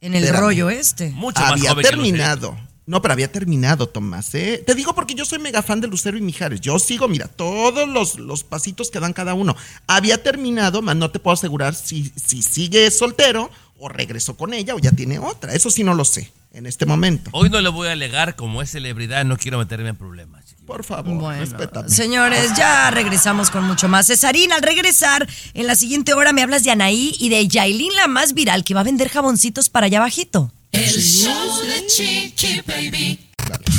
[0.00, 0.40] en el espérame.
[0.42, 1.14] rollo este.
[1.36, 2.56] había terminado.
[2.84, 4.34] No, pero había terminado, Tomás.
[4.34, 4.62] ¿eh?
[4.66, 6.60] Te digo porque yo soy mega fan de Lucero y Mijares.
[6.60, 9.56] Yo sigo, mira, todos los, los pasitos que dan cada uno.
[9.86, 14.74] Había terminado, más no te puedo asegurar si, si sigue soltero o regresó con ella
[14.74, 15.54] o ya tiene otra.
[15.54, 17.30] Eso sí no lo sé en este momento.
[17.32, 20.41] Hoy no le voy a alegar, como es celebridad, no quiero meterme en problemas.
[20.72, 21.88] Por favor, Bueno, respétame.
[21.90, 24.06] señores, ya regresamos con mucho más.
[24.06, 28.08] Cesarín, al regresar, en la siguiente hora me hablas de Anaí y de Yailin, la
[28.08, 30.50] más viral, que va a vender jaboncitos para allá bajito.
[30.70, 33.18] El show de Chiqui Baby.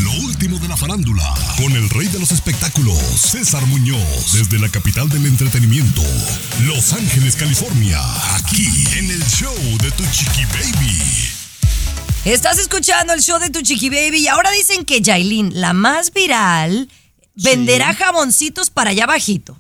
[0.04, 4.70] Lo último de la farándula, con el rey de los espectáculos, César Muñoz, desde la
[4.70, 6.04] capital del entretenimiento,
[6.68, 8.00] Los Ángeles, California,
[8.36, 8.68] aquí
[9.00, 11.43] en el show de tu Chiqui Baby.
[12.26, 16.14] Estás escuchando el show de tu chiqui baby y ahora dicen que Yailin, la más
[16.14, 16.88] viral,
[17.36, 19.60] venderá jaboncitos para allá bajito.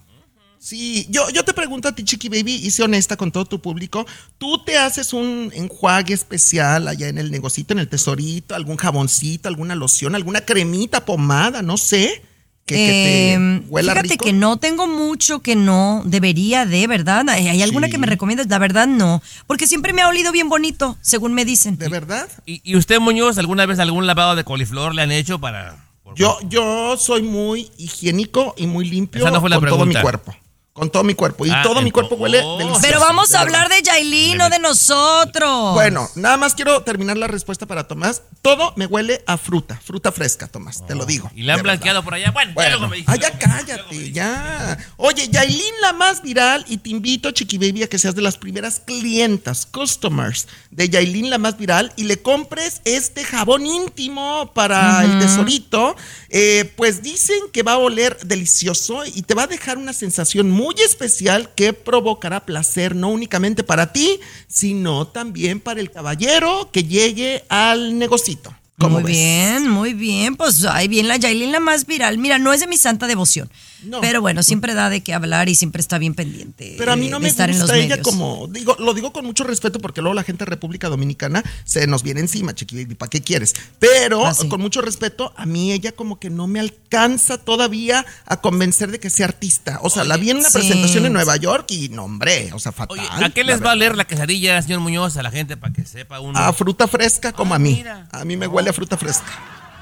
[0.59, 3.61] Sí, yo, yo te pregunto a ti, Chiqui Baby, y sé honesta con todo tu
[3.61, 4.05] público.
[4.37, 9.49] ¿Tú te haces un enjuague especial allá en el negocito, en el tesorito, algún jaboncito,
[9.49, 12.23] alguna loción, alguna cremita, pomada, no sé?
[12.65, 14.25] Que, que te Eh, huela fíjate rico.
[14.25, 17.27] que no tengo mucho que no debería de, ¿verdad?
[17.29, 17.91] ¿Hay hay alguna Sí.
[17.91, 18.47] que me recomiendas?
[18.47, 21.77] La verdad no, porque siempre me ha olido bien bonito, según me dicen.
[21.77, 22.27] ¿De verdad?
[22.45, 25.75] ¿Y, y usted, Muñoz, alguna vez algún lavado de coliflor le han hecho para...?
[26.15, 29.95] Yo, yo soy muy higiénico y muy limpio Esa no fue la con todo mi
[29.95, 30.35] cuerpo.
[30.73, 31.45] Con todo mi cuerpo.
[31.45, 32.57] Y Ah, todo mi cuerpo huele oh.
[32.57, 32.81] delicioso.
[32.81, 35.73] Pero vamos a hablar de Yailin, no de nosotros.
[35.75, 38.23] Bueno, nada más quiero terminar la respuesta para Tomás.
[38.41, 41.29] Todo me huele a fruta, fruta fresca, Tomás, te lo digo.
[41.35, 41.73] Y la han verdad.
[41.73, 42.31] blanqueado por allá.
[42.31, 43.13] Bueno, ya luego me dices.
[43.13, 44.77] Ah, ya cállate, ya.
[44.97, 48.37] Oye, Yailin la más viral y te invito, Chiqui Baby, a que seas de las
[48.37, 55.03] primeras clientas, customers de Yailin la más viral y le compres este jabón íntimo para
[55.03, 55.95] el tesorito.
[56.29, 60.49] Eh, pues dicen que va a oler delicioso y te va a dejar una sensación
[60.49, 66.83] muy especial que provocará placer no únicamente para ti, sino también para el caballero que
[66.83, 68.53] llegue al negocito.
[68.79, 69.11] ¿Cómo Muy ves?
[69.13, 70.35] bien, muy bien.
[70.35, 72.17] Pues ahí bien la Yailin, la más viral.
[72.17, 73.49] Mira, no es de mi santa devoción.
[73.83, 73.99] No.
[74.01, 76.75] Pero bueno, siempre da de qué hablar y siempre está bien pendiente.
[76.77, 77.45] Pero a mí no de me gusta
[77.77, 77.99] ella medios.
[77.99, 81.85] como, digo, lo digo con mucho respeto porque luego la gente de República Dominicana se
[81.85, 83.53] nos viene encima, chiqui baby, ¿para qué quieres?
[83.79, 84.47] Pero Ah, sí.
[84.47, 88.99] con mucho respeto, a mí ella como que no me alcanza todavía a convencer de
[89.01, 89.79] que sea artista.
[89.83, 90.53] O sea, la vi en una sí.
[90.59, 92.97] presentación en Nueva York y no, hombre, o sea, fatal.
[92.97, 95.73] Oye, ¿a qué les va a leer la quesadilla, señor Muñoz, a la gente para
[95.73, 96.39] que sepa uno?
[96.39, 97.73] A fruta fresca como Ah, a mí.
[97.75, 98.07] mira.
[98.13, 99.31] A mí me huele a fruta fresca.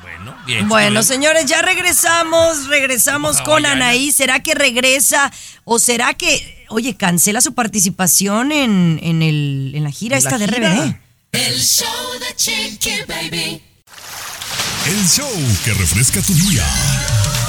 [0.01, 0.67] Bueno, bien.
[0.69, 3.65] Bueno, señores, ya regresamos, regresamos con.
[3.65, 4.11] Anaí.
[4.11, 5.31] ¿Será que regresa
[5.63, 10.29] o será que, oye, cancela su participación en, en, el, en la gira En la
[10.29, 10.73] esta de gira.
[10.73, 10.95] RBD?
[11.33, 13.61] El show de Chiqui Baby.
[14.87, 15.29] El show
[15.63, 16.65] que refresca tu día.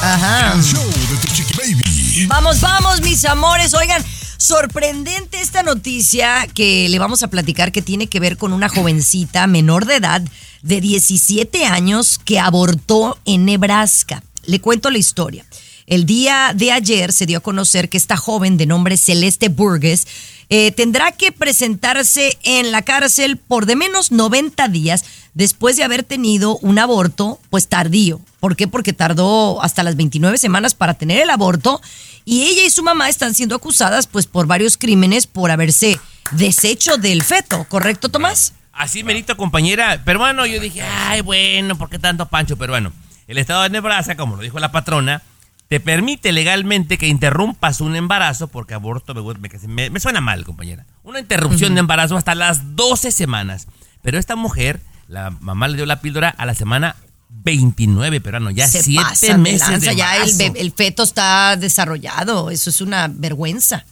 [0.03, 0.53] Ajá.
[0.55, 2.26] El show de tu chiqui baby.
[2.26, 3.72] Vamos, vamos, mis amores.
[3.72, 4.05] Oigan,
[4.37, 9.47] sorprendente esta noticia que le vamos a platicar que tiene que ver con una jovencita
[9.47, 10.22] menor de edad
[10.63, 14.23] de 17 años que abortó en Nebraska.
[14.45, 15.45] Le cuento la historia.
[15.87, 20.07] El día de ayer se dio a conocer que esta joven de nombre Celeste Burgess
[20.49, 25.05] eh, tendrá que presentarse en la cárcel por de menos 90 días
[25.35, 28.21] después de haber tenido un aborto, pues tardío.
[28.39, 28.69] ¿Por qué?
[28.69, 31.81] Porque tardó hasta las 29 semanas para tener el aborto
[32.25, 35.99] y ella y su mamá están siendo acusadas pues por varios crímenes por haberse
[36.33, 38.53] deshecho del feto, ¿correcto, Tomás?
[38.73, 40.03] Así merito, compañera.
[40.05, 42.93] Peruano, yo dije, ay, bueno, ¿por qué tanto pancho peruano?
[43.27, 45.23] El estado de Nebraska, como lo dijo la patrona,
[45.68, 50.85] te permite legalmente que interrumpas un embarazo, porque aborto me, me- me suena mal, compañera.
[51.03, 53.68] Una interrupción de embarazo hasta las 12 semanas.
[54.03, 56.97] Pero esta mujer, la mamá le dio la píldora a la semana
[57.45, 61.57] 29, peruano, ya Se 7 pasan de meses de lanza, ya el, el feto está
[61.57, 63.85] desarrollado, eso es una vergüenza.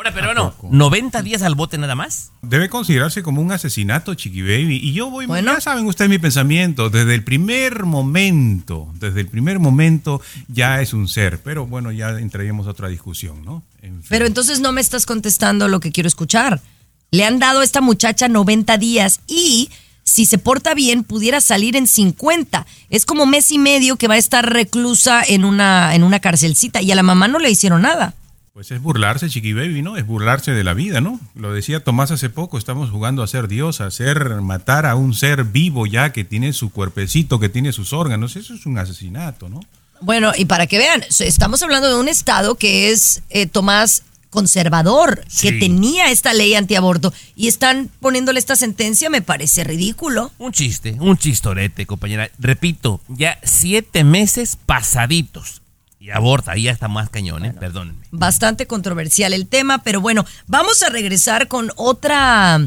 [0.00, 2.32] Ahora, peruano, 90 días al bote nada más.
[2.40, 4.80] Debe considerarse como un asesinato, Chiqui Baby.
[4.82, 5.52] Y yo voy, Bueno.
[5.52, 10.94] ya saben ustedes mi pensamiento, desde el primer momento, desde el primer momento ya es
[10.94, 11.42] un ser.
[11.42, 13.62] Pero bueno, ya entraríamos a otra discusión, ¿no?
[13.82, 14.06] En fin.
[14.08, 16.62] Pero entonces no me estás contestando lo que quiero escuchar.
[17.10, 19.68] Le han dado a esta muchacha 90 días y
[20.02, 22.66] si se porta bien pudiera salir en 50.
[22.88, 26.80] Es como mes y medio que va a estar reclusa en una, en una carcelcita
[26.80, 28.14] y a la mamá no le hicieron nada.
[28.52, 29.96] Pues es burlarse, Chiqui Baby, ¿no?
[29.96, 31.20] Es burlarse de la vida, ¿no?
[31.36, 35.14] Lo decía Tomás hace poco, estamos jugando a ser Dios, a ser, matar a un
[35.14, 38.34] ser vivo ya que tiene su cuerpecito, que tiene sus órganos.
[38.34, 39.60] Eso es un asesinato, ¿no?
[40.00, 45.24] Bueno, y para que vean, estamos hablando de un estado que es, eh, Tomás, conservador,
[45.40, 50.32] que tenía esta ley antiaborto y están poniéndole esta sentencia, me parece ridículo.
[50.38, 52.30] Un chiste, un chistorete, compañera.
[52.38, 55.59] Repito, ya siete meses pasaditos.
[56.02, 57.52] Y aborta, ahí ya está más cañón, ¿eh?
[57.52, 58.06] Perdónenme.
[58.10, 62.58] bastante controversial el tema, pero bueno, vamos a regresar con otra,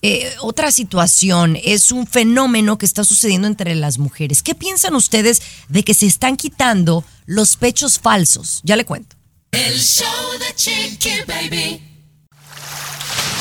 [0.00, 1.58] eh, otra situación.
[1.62, 4.42] Es un fenómeno que está sucediendo entre las mujeres.
[4.42, 8.60] ¿Qué piensan ustedes de que se están quitando los pechos falsos?
[8.64, 9.14] Ya le cuento.
[9.52, 11.82] El show de Chiqui Baby.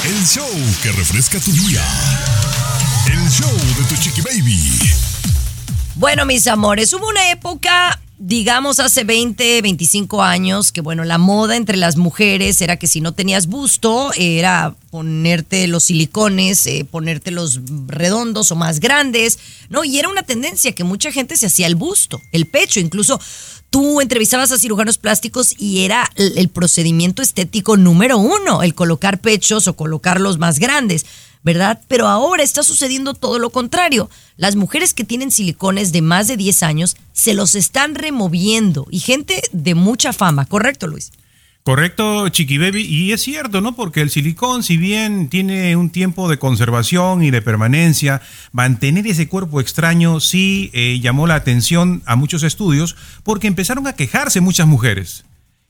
[0.03, 0.49] El show
[0.83, 1.83] que refresca tu día.
[3.07, 4.79] El show de tu chiqui baby.
[5.95, 11.55] Bueno, mis amores, hubo una época, digamos hace 20, 25 años, que bueno, la moda
[11.55, 17.31] entre las mujeres era que si no tenías busto, era ponerte los silicones, eh, ponerte
[17.31, 19.39] los redondos o más grandes,
[19.69, 19.85] ¿no?
[19.85, 23.21] Y era una tendencia que mucha gente se hacía el busto, el pecho, incluso
[23.69, 29.21] tú entrevistabas a cirujanos plásticos y era el, el procedimiento estético número uno, el colocar
[29.21, 31.05] pechos o colocarlos más grandes.
[31.43, 31.81] ¿Verdad?
[31.87, 34.09] Pero ahora está sucediendo todo lo contrario.
[34.37, 38.99] Las mujeres que tienen silicones de más de 10 años se los están removiendo y
[38.99, 41.11] gente de mucha fama, ¿correcto, Luis?
[41.63, 43.75] Correcto, Chiqui Baby, y es cierto, ¿no?
[43.75, 48.21] Porque el silicón, si bien tiene un tiempo de conservación y de permanencia,
[48.51, 53.93] mantener ese cuerpo extraño sí eh, llamó la atención a muchos estudios porque empezaron a
[53.93, 55.25] quejarse muchas mujeres.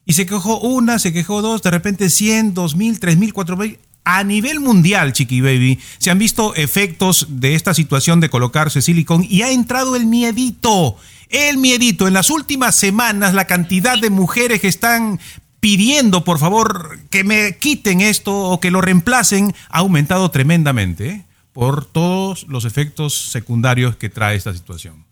[0.06, 3.78] Y se quejó una, se quejó dos, de repente 100, 2000, 3000, 4000.
[4.04, 9.26] A nivel mundial, Chiqui Baby, se han visto efectos de esta situación de colocarse silicón
[9.28, 10.96] y ha entrado el miedito.
[11.28, 12.08] El miedito.
[12.08, 15.20] En las últimas semanas, la cantidad de mujeres que están
[15.60, 21.24] pidiendo por favor que me quiten esto o que lo reemplacen ha aumentado tremendamente ¿eh?
[21.52, 25.04] por todos los efectos secundarios que trae esta situación.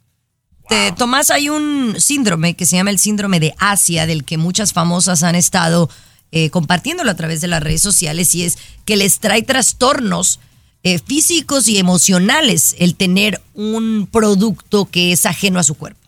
[0.98, 5.22] Tomás, hay un síndrome que se llama el síndrome de Asia, del que muchas famosas
[5.22, 5.88] han estado
[6.32, 10.40] eh, compartiéndolo a través de las redes sociales, y es que les trae trastornos
[10.84, 16.00] eh, físicos y emocionales el tener un producto que es ajeno a su cuerpo.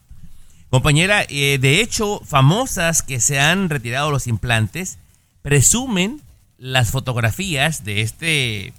[0.70, 4.98] Compañera, eh, de hecho, famosas que se han retirado los implantes
[5.42, 6.20] presumen
[6.58, 8.72] las fotografías de este,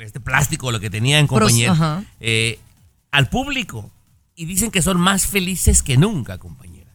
[0.00, 2.58] este plástico, lo que tenían, compañera, eh,
[3.10, 3.90] al público
[4.34, 6.90] y dicen que son más felices que nunca, compañera.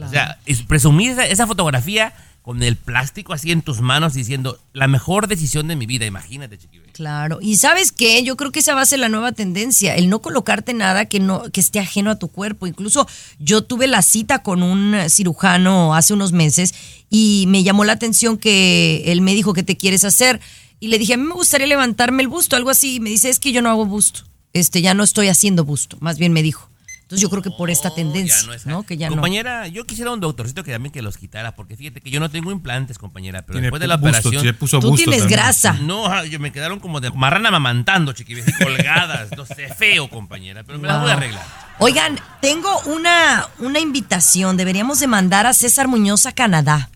[0.00, 2.14] O sea, es presumir esa, esa fotografía
[2.46, 6.56] con el plástico así en tus manos diciendo la mejor decisión de mi vida, imagínate,
[6.56, 6.78] chiqui.
[6.92, 10.08] Claro, y sabes qué, yo creo que esa va a ser la nueva tendencia, el
[10.08, 12.68] no colocarte nada que no que esté ajeno a tu cuerpo.
[12.68, 13.08] Incluso
[13.40, 16.72] yo tuve la cita con un cirujano hace unos meses
[17.10, 20.40] y me llamó la atención que él me dijo que te quieres hacer
[20.78, 23.28] y le dije, "A mí me gustaría levantarme el busto", algo así, y me dice,
[23.28, 24.20] "Es que yo no hago busto."
[24.52, 26.70] Este, ya no estoy haciendo busto, más bien me dijo.
[27.06, 28.82] Entonces yo creo que por esta tendencia, ¿no?
[28.82, 29.14] Que ya no.
[29.14, 32.30] compañera, yo quisiera un doctorcito que también que los quitara, porque fíjate que yo no
[32.32, 34.42] tengo implantes, compañera, pero Tiene después de la busto, operación...
[34.44, 35.38] sí, puso Tú tienes también.
[35.38, 35.74] grasa.
[35.74, 40.10] No, ah, yo me quedaron como de marrana mamantando, chiqui, así colgadas, no sé, feo,
[40.10, 41.22] compañera, pero me las voy a Wow.
[41.22, 41.46] arreglar.
[41.78, 44.56] Oigan, tengo una, una invitación.
[44.56, 46.90] Deberíamos de mandar a César Muñoz a Canadá.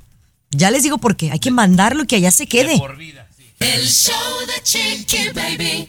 [0.50, 1.30] Ya les digo por qué.
[1.30, 2.74] Hay que mandarlo y que allá se quede.
[3.60, 4.14] El show
[4.48, 5.88] de Chiqui Baby.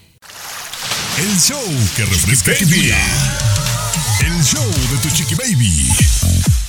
[1.18, 1.60] El show
[1.96, 2.96] que refresca tu día.
[4.24, 5.88] El show de tu chiqui baby.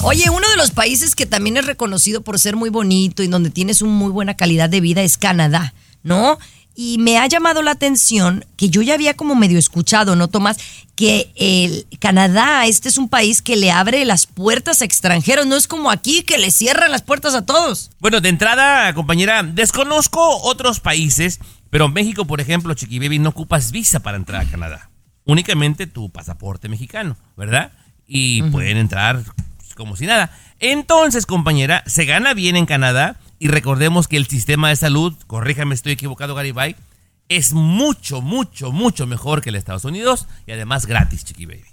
[0.02, 3.52] Oye, uno de los países que también es reconocido por ser muy bonito y donde
[3.52, 6.40] tienes una muy buena calidad de vida es Canadá, ¿no?
[6.76, 10.58] Y me ha llamado la atención que yo ya había como medio escuchado, ¿no, Tomás?
[10.96, 15.56] Que el Canadá, este es un país que le abre las puertas a extranjeros, no
[15.56, 17.92] es como aquí que le cierran las puertas a todos.
[18.00, 21.40] Bueno, de entrada, compañera, desconozco otros países,
[21.70, 24.90] pero México, por ejemplo, Chiqui Baby, no ocupas visa para entrar a Canadá.
[25.26, 27.72] Únicamente tu pasaporte mexicano, ¿verdad?
[28.08, 29.24] Y pueden entrar
[29.76, 30.32] como si nada.
[30.60, 35.76] Entonces, compañera, se gana bien en Canadá y recordemos que el sistema de salud, corríjame,
[35.76, 36.76] estoy equivocado, Garibay,
[37.30, 41.64] es mucho, mucho, mucho mejor que el de Estados Unidos y además gratis, Chiqui Baby.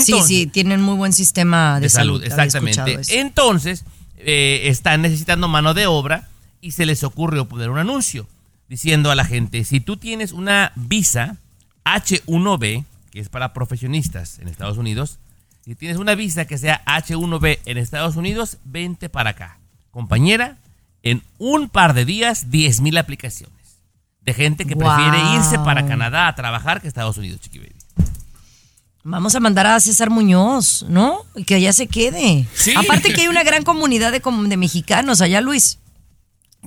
[0.00, 3.00] sí, sí, tienen muy buen sistema de, de salud, exactamente.
[3.08, 3.84] Entonces,
[4.16, 6.28] eh, están necesitando mano de obra
[6.60, 8.26] y se les ocurrió poner un anuncio
[8.68, 11.36] diciendo a la gente, si tú tienes una visa
[11.84, 15.18] H1B, que es para profesionistas en Estados Unidos,
[15.64, 19.58] si tienes una visa que sea H1B en Estados Unidos, vente para acá.
[19.90, 20.58] Compañera,
[21.02, 23.54] en un par de días, 10 mil aplicaciones
[24.24, 27.74] de gente que prefiere irse para Canadá a trabajar que Estados Unidos, chiqui baby.
[29.02, 31.26] Vamos a mandar a César Muñoz, ¿no?
[31.34, 32.48] Y que allá se quede.
[32.54, 32.72] Sí.
[32.74, 35.78] Aparte que hay una gran comunidad de, de mexicanos allá, Luis.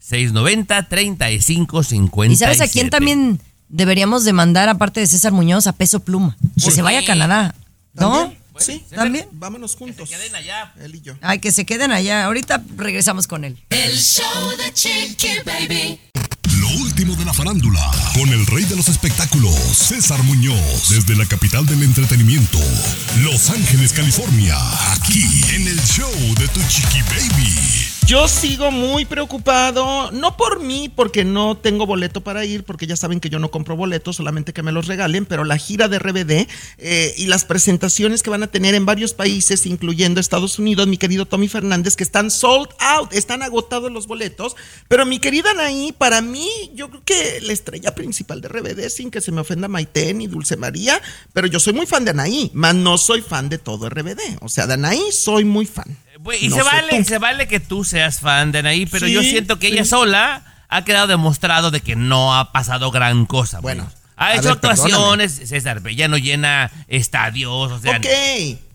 [0.09, 2.31] 323-690-3557.
[2.31, 3.39] ¿Y sabes a quién también
[3.69, 6.35] deberíamos de mandar, aparte de César Muñoz, a Peso Pluma?
[6.57, 7.05] Que ¿Por se vaya a?
[7.05, 7.55] Canadá.
[7.93, 8.11] ¿No?
[8.11, 8.39] ¿También?
[8.59, 9.25] Sí, ¿También?
[9.31, 10.09] Vámonos juntos.
[10.09, 10.73] queden allá.
[10.81, 11.13] Él y yo.
[11.21, 12.25] Ay, que se queden allá.
[12.25, 13.57] Ahorita regresamos con él.
[13.69, 15.99] El show de Chiqui Baby.
[16.59, 17.79] Lo último de la farándula,
[18.13, 22.59] con el rey de los espectáculos, César Muñoz, desde la capital del entretenimiento,
[23.23, 24.57] Los Ángeles, California,
[24.91, 25.23] aquí
[25.55, 27.98] en el show de tu chiqui baby.
[28.09, 32.95] Yo sigo muy preocupado, no por mí, porque no tengo boleto para ir, porque ya
[32.95, 35.99] saben que yo no compro boletos, solamente que me los regalen, pero la gira de
[35.99, 36.47] RBD
[36.79, 40.97] eh, y las presentaciones que van a tener en varios países, incluyendo Estados Unidos, mi
[40.97, 44.55] querido Tommy Fernández, que están sold out, están agotados los boletos,
[44.87, 49.11] pero mi querida Anaí, para mí, yo creo que la estrella principal de RBD, sin
[49.11, 50.99] que se me ofenda Maite ni Dulce María,
[51.31, 54.49] pero yo soy muy fan de Anaí, más no soy fan de todo RBD, o
[54.49, 55.95] sea, de Anaí soy muy fan.
[56.21, 59.13] Güey, Y No se vale, se vale que tú seas fan de Anaí, pero Sí,
[59.13, 63.59] yo siento que ella sola ha quedado demostrado de que no ha pasado gran cosa.
[63.61, 64.81] Bueno, ha hecho ver, perdóname.
[64.81, 68.05] actuaciones, César, ya no llena estadios, o sea, Ok,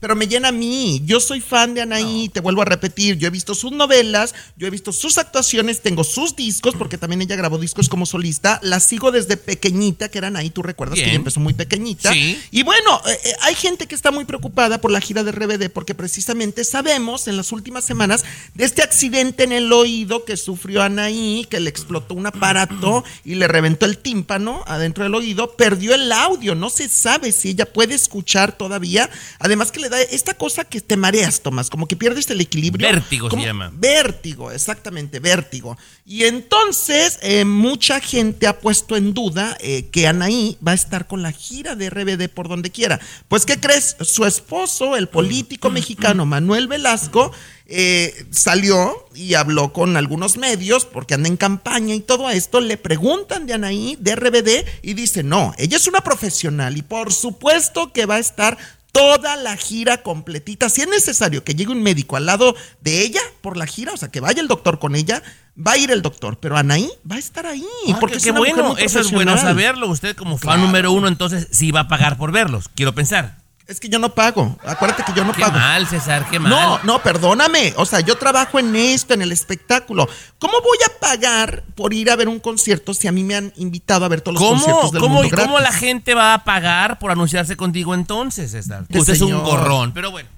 [0.05, 1.01] pero me llena a mí.
[1.07, 3.17] Yo soy fan de Anaí, te vuelvo a repetir.
[3.17, 7.23] Yo he visto sus novelas, yo he visto sus actuaciones, tengo sus discos, porque también
[7.23, 8.61] ella grabó discos como solista.
[8.63, 12.13] La sigo desde pequeñita, que era Anaí, tú recuerdas que ella empezó muy pequeñita.
[12.13, 12.39] Sí.
[12.51, 15.71] Y bueno, eh, eh, hay gente que está muy preocupada por la gira de RBD,
[15.71, 20.83] porque precisamente sabemos en las últimas semanas de este accidente en el oído que sufrió
[20.83, 25.95] Anaí, que le explotó un aparato y le reventó el tímpano adentro del oído, perdió
[25.95, 29.09] el audio, no se sabe si ella puede escuchar todavía.
[29.39, 32.87] Además que le da esta cosa que te mareas, Tomás, como que pierdes el equilibrio.
[32.89, 33.71] Vértigo se Como- llama.
[33.75, 35.77] Vértigo, exactamente, vértigo.
[36.05, 41.07] Y entonces eh, mucha gente ha puesto en duda eh, que Anaí va a estar
[41.07, 43.01] con la gira de RBD por donde quiera.
[43.29, 43.97] Pues, ¿qué crees?
[44.01, 47.33] Su esposo, el político mexicano Manuel Velasco,
[47.67, 52.61] eh, salió y habló con algunos medios porque anda en campaña y todo esto.
[52.61, 57.13] Le preguntan de Anaí, de RBD, y dice, no, ella es una profesional y por
[57.13, 58.59] supuesto que va a estar
[58.95, 60.69] toda la gira completita.
[60.69, 63.97] Si es necesario que llegue un médico al lado de ella por la gira, o
[63.97, 65.21] sea, que vaya el doctor con ella,
[65.59, 67.67] va a ir el doctor, pero Anaí va a estar ahí.
[67.93, 69.89] Ah, porque qué es qué una mujer bueno, muy eso es bueno saberlo.
[69.89, 70.63] Usted como fan Claro.
[70.67, 73.44] número uno, entonces sí va a pagar por verlos, quiero pensar.
[73.67, 74.59] Es que yo no pago.
[74.67, 75.55] Acuérdate que yo no Qué pago.
[75.55, 76.51] mal, César, qué mal.
[76.51, 77.73] No, no, perdóname.
[77.79, 80.07] O sea, yo trabajo en esto, en el espectáculo.
[80.39, 83.53] ¿Cómo voy a pagar por ir a ver un concierto si a mí me han
[83.57, 86.45] invitado a ver todos los ¿Cómo, conciertos del cómo, mundo cómo la gente va a
[86.45, 88.85] pagar por anunciarse contigo entonces, César?
[88.91, 90.29] Qué Usted es un gorrón, pero bueno.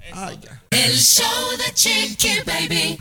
[0.70, 1.26] El show
[1.58, 3.00] de Chiqui Baby.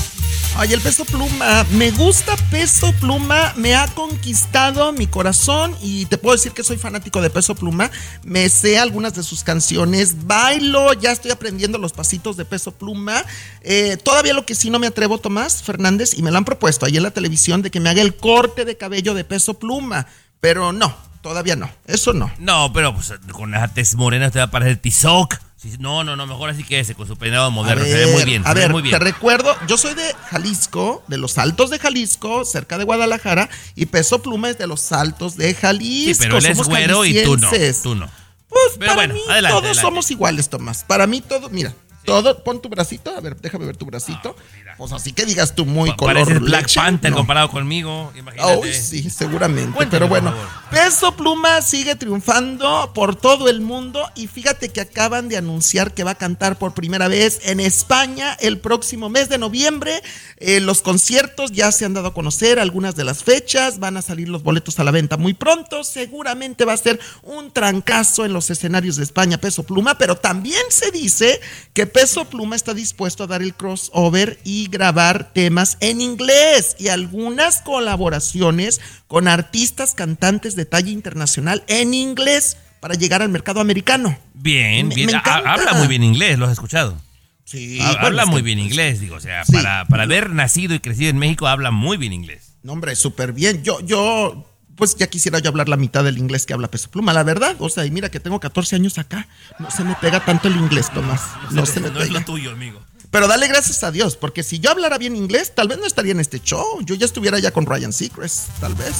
[0.57, 1.65] Ay, el peso pluma.
[1.71, 3.53] Me gusta peso pluma.
[3.55, 5.75] Me ha conquistado mi corazón.
[5.81, 7.89] Y te puedo decir que soy fanático de peso pluma.
[8.23, 10.27] Me sé algunas de sus canciones.
[10.27, 10.93] Bailo.
[10.93, 13.23] Ya estoy aprendiendo los pasitos de peso pluma.
[13.61, 16.85] Eh, todavía lo que sí no me atrevo, Tomás Fernández, y me lo han propuesto
[16.85, 20.05] ahí en la televisión, de que me haga el corte de cabello de peso pluma.
[20.41, 21.71] Pero no, todavía no.
[21.87, 22.31] Eso no.
[22.39, 25.39] No, pero pues, con esa tez morena usted va a parecer Tizoc.
[25.79, 27.83] No, no, no, mejor así que ese, con su peinado moderno.
[27.85, 28.97] se ve muy bien, a ver, muy bien.
[28.97, 33.85] te recuerdo, yo soy de Jalisco, de los Altos de Jalisco, cerca de Guadalajara, y
[33.85, 36.13] Peso Pluma es de los Altos de Jalisco.
[36.13, 37.83] Sí, pero él es somos güero y tú no, jaliscienses.
[37.83, 38.09] tú no.
[38.49, 39.81] Pues Pero para bueno, mí adelante, todos adelante.
[39.81, 40.83] somos iguales, Tomás.
[40.83, 41.73] Para mí todo, mira,
[42.05, 44.35] todo, pon tu bracito, a ver, déjame ver tu bracito.
[44.77, 47.17] pues así que digas tú muy Pa- color Black leche, Panther no.
[47.17, 48.57] comparado conmigo, imagínate.
[48.57, 49.71] Uy, sí, seguramente.
[49.75, 50.33] Cuéntame, pero bueno.
[50.71, 56.03] Peso Pluma sigue triunfando por todo el mundo y fíjate que acaban de anunciar que
[56.03, 60.01] va a cantar por primera vez en España el próximo mes de noviembre.
[60.37, 64.01] Eh, los conciertos ya se han dado a conocer algunas de las fechas, van a
[64.01, 65.83] salir los boletos a la venta muy pronto.
[65.83, 70.61] Seguramente va a ser un trancazo en los escenarios de España Peso Pluma, pero también
[70.69, 71.39] se dice
[71.73, 76.87] que Peso Pluma está dispuesto a dar el crossover y grabar temas en inglés y
[76.89, 84.17] algunas colaboraciones con artistas cantantes de talla internacional en inglés para llegar al mercado americano.
[84.33, 85.07] Bien, Me- bien.
[85.07, 85.21] me.
[85.23, 86.99] Habla muy bien inglés, ¿lo has escuchado?
[87.45, 89.51] Sí, bueno, habla es muy que- bien inglés, digo, o sea, Sí.
[89.53, 92.53] para, para haber nacido y crecido en México, habla muy bien inglés.
[92.63, 93.61] No, hombre, súper bien.
[93.63, 94.45] Yo, yo,
[94.81, 97.55] pues ya quisiera yo hablar la mitad del inglés que habla Peso Pluma, la verdad.
[97.59, 99.27] O sea, y mira que tengo 14 años acá.
[99.59, 101.21] No se me pega tanto el inglés, Tomás.
[101.51, 102.19] No se me no es pega.
[102.19, 102.81] lo tuyo, amigo.
[103.11, 106.13] Pero dale gracias a Dios, porque si yo hablara bien inglés, tal vez no estaría
[106.13, 106.65] en este show.
[106.83, 108.95] Yo ya estuviera ya con Ryan Seacrest, tal vez.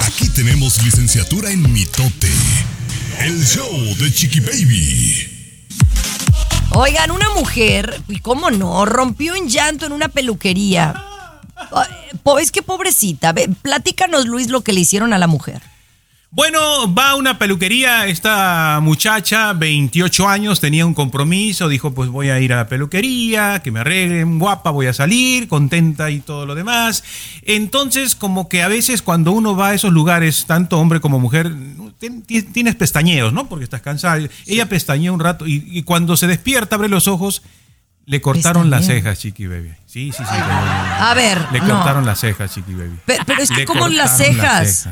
[0.00, 2.32] Aquí tenemos licenciatura en mitote.
[3.18, 5.37] El show de Chiqui Baby.
[6.70, 10.94] Oigan, una mujer, y cómo no, rompió en llanto en una peluquería.
[12.40, 13.34] Es que pobrecita.
[13.62, 15.62] Platícanos, Luis, lo que le hicieron a la mujer.
[16.30, 22.28] Bueno, va a una peluquería, esta muchacha, 28 años, tenía un compromiso, dijo pues voy
[22.28, 26.44] a ir a la peluquería, que me arreglen, guapa, voy a salir, contenta y todo
[26.44, 27.02] lo demás.
[27.44, 31.50] Entonces, como que a veces cuando uno va a esos lugares, tanto hombre como mujer,
[32.00, 33.48] tien- tien- tienes pestañeos, ¿no?
[33.48, 34.18] Porque estás cansada.
[34.46, 37.42] Ella pestañeó un rato y, y cuando se despierta, abre los ojos,
[38.06, 39.70] le cortaron las cejas, Chiqui Baby.
[39.86, 40.24] Sí, sí, sí.
[40.30, 41.68] A ver, Le no.
[41.76, 42.96] cortaron las cejas, Chiqui Baby.
[43.04, 44.88] Pe- Pero, es que Le como las cejas.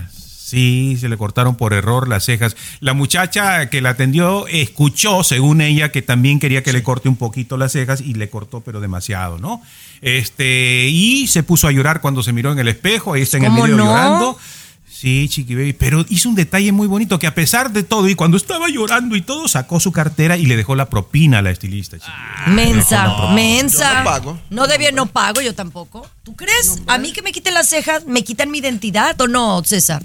[0.46, 2.56] Sí, se le cortaron por error las cejas.
[2.78, 7.16] La muchacha que la atendió escuchó, según ella, que también quería que le corte un
[7.16, 9.60] poquito las cejas y le cortó, pero demasiado, ¿no?
[10.02, 13.44] Este, y se puso a llorar cuando se miró en el espejo, ahí está en
[13.44, 13.84] el ¿Cómo video no?
[13.86, 14.38] llorando.
[15.06, 18.16] Sí, Chiqui Baby, pero hizo un detalle muy bonito que a pesar de todo y
[18.16, 21.52] cuando estaba llorando y todo, sacó su cartera y le dejó la propina a la
[21.52, 21.96] estilista.
[21.96, 22.10] Chiqui
[22.44, 22.56] Baby.
[22.56, 23.92] Mensa, No, mensa.
[23.92, 24.38] yo no pago.
[24.50, 26.10] No debía, no pago, yo tampoco.
[26.24, 26.82] ¿Tú crees?
[26.88, 30.02] a mí que me quiten las cejas, ¿me quitan mi identidad o no, César?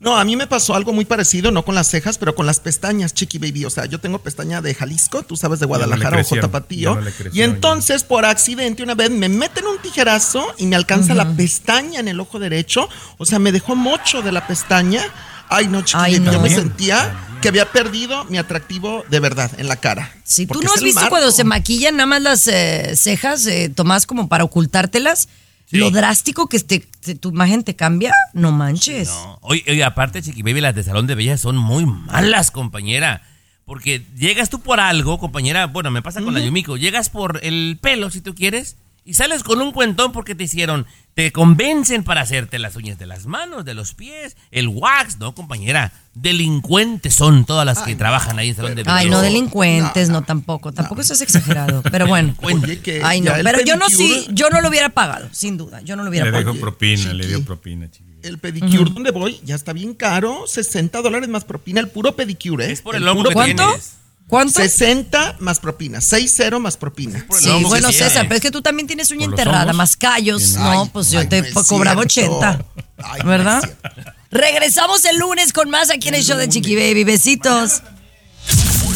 [0.00, 2.60] No, a mí me pasó algo muy parecido, no con las cejas, pero con las
[2.60, 3.64] pestañas, chiqui baby.
[3.64, 6.94] O sea, yo tengo pestaña de Jalisco, tú sabes de Guadalajara o crecieron, Tapatío.
[6.94, 11.14] ya no y entonces, por accidente, una vez me meten un tijerazo y me alcanza
[11.14, 12.88] la pestaña en el ojo derecho.
[13.16, 15.02] O sea, me dejó mocho de la pestaña.
[15.48, 19.50] Ay, no, chiqui Ay, baby, yo me sentía que había perdido mi atractivo de verdad
[19.58, 20.12] en la cara.
[20.22, 21.10] Si tú Porque no has visto marco.
[21.10, 25.28] cuando se maquillan nada más las eh, cejas, eh, Tomás, como para ocultártelas,
[25.70, 26.87] lo drástico que te-
[27.20, 29.10] tu imagen te cambia, no manches.
[29.40, 33.22] Oye, oye, aparte, Chiqui Baby, las de Salón de Belleza son muy malas, compañera.
[33.64, 37.78] Porque llegas tú por algo, compañera, bueno, me pasa con la Yumiko, llegas por el
[37.80, 38.76] pelo, si tú quieres,
[39.08, 40.84] y sales con un cuentón porque te hicieron,
[41.14, 45.34] te convencen para hacerte las uñas de las manos, de los pies, el wax, ¿no,
[45.34, 45.94] compañera?
[46.12, 48.96] Delincuentes son todas las que trabajan ahí en Salón de Belleza.
[48.98, 52.34] Ay, no delincuentes, no, tampoco, tampoco eso es exagerado, pero bueno.
[52.42, 55.56] Oye, que Ay, no, el pero yo no sí, yo no lo hubiera pagado, sin
[55.56, 56.52] duda, yo no lo hubiera Le pagado.
[56.52, 58.04] dejo propina, le dio propina, chiqui.
[58.22, 62.66] El pedicure donde voy ya está bien caro, 60 dólares más propina, el puro pedicure.
[62.66, 62.72] ¿eh?
[62.72, 63.68] Es por el hombro puro que pedicure.
[63.68, 63.94] tienes.
[64.28, 64.60] ¿Cuánto?
[64.60, 67.26] 60 más propina, 60 más propina.
[67.40, 70.54] Sí, bueno, César, pero es que tú también tienes uña ¿Por los enterrada, más callos.
[70.58, 72.36] Ay, no, pues yo ay, te no cobraba cierto.
[72.36, 72.64] 80.
[72.98, 73.64] Ay, no ¿Verdad?
[73.64, 77.04] es Regresamos el lunes con más aquí en el show de Chiqui Baby.
[77.04, 77.82] Besitos.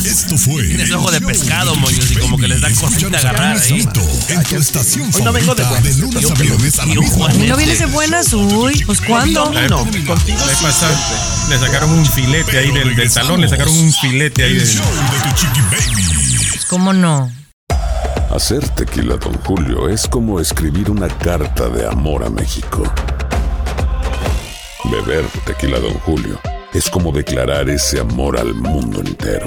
[0.05, 0.65] Esto fue.
[0.67, 3.81] Tienes ojo de pescado, moños, y como que les da cosita agarrar ahí.
[4.29, 7.33] En tu estación Hoy no vengo de favorita de, lunes a viernes a la misma
[7.35, 8.33] ¿Y no vienes de buenas?
[8.33, 9.51] Uy, pues ¿cuándo?
[9.51, 13.93] Vez- la vez pasada le sacaron un filete ahí del, del talón, le sacaron un
[13.93, 14.69] filete ahí del.
[15.71, 17.31] Pues, ¿Cómo no?
[18.35, 22.83] Hacer tequila, Don Julio, es como escribir una carta de amor a México.
[24.85, 26.41] Beber tequila, Don Julio,
[26.73, 29.47] es como declarar ese amor al mundo entero.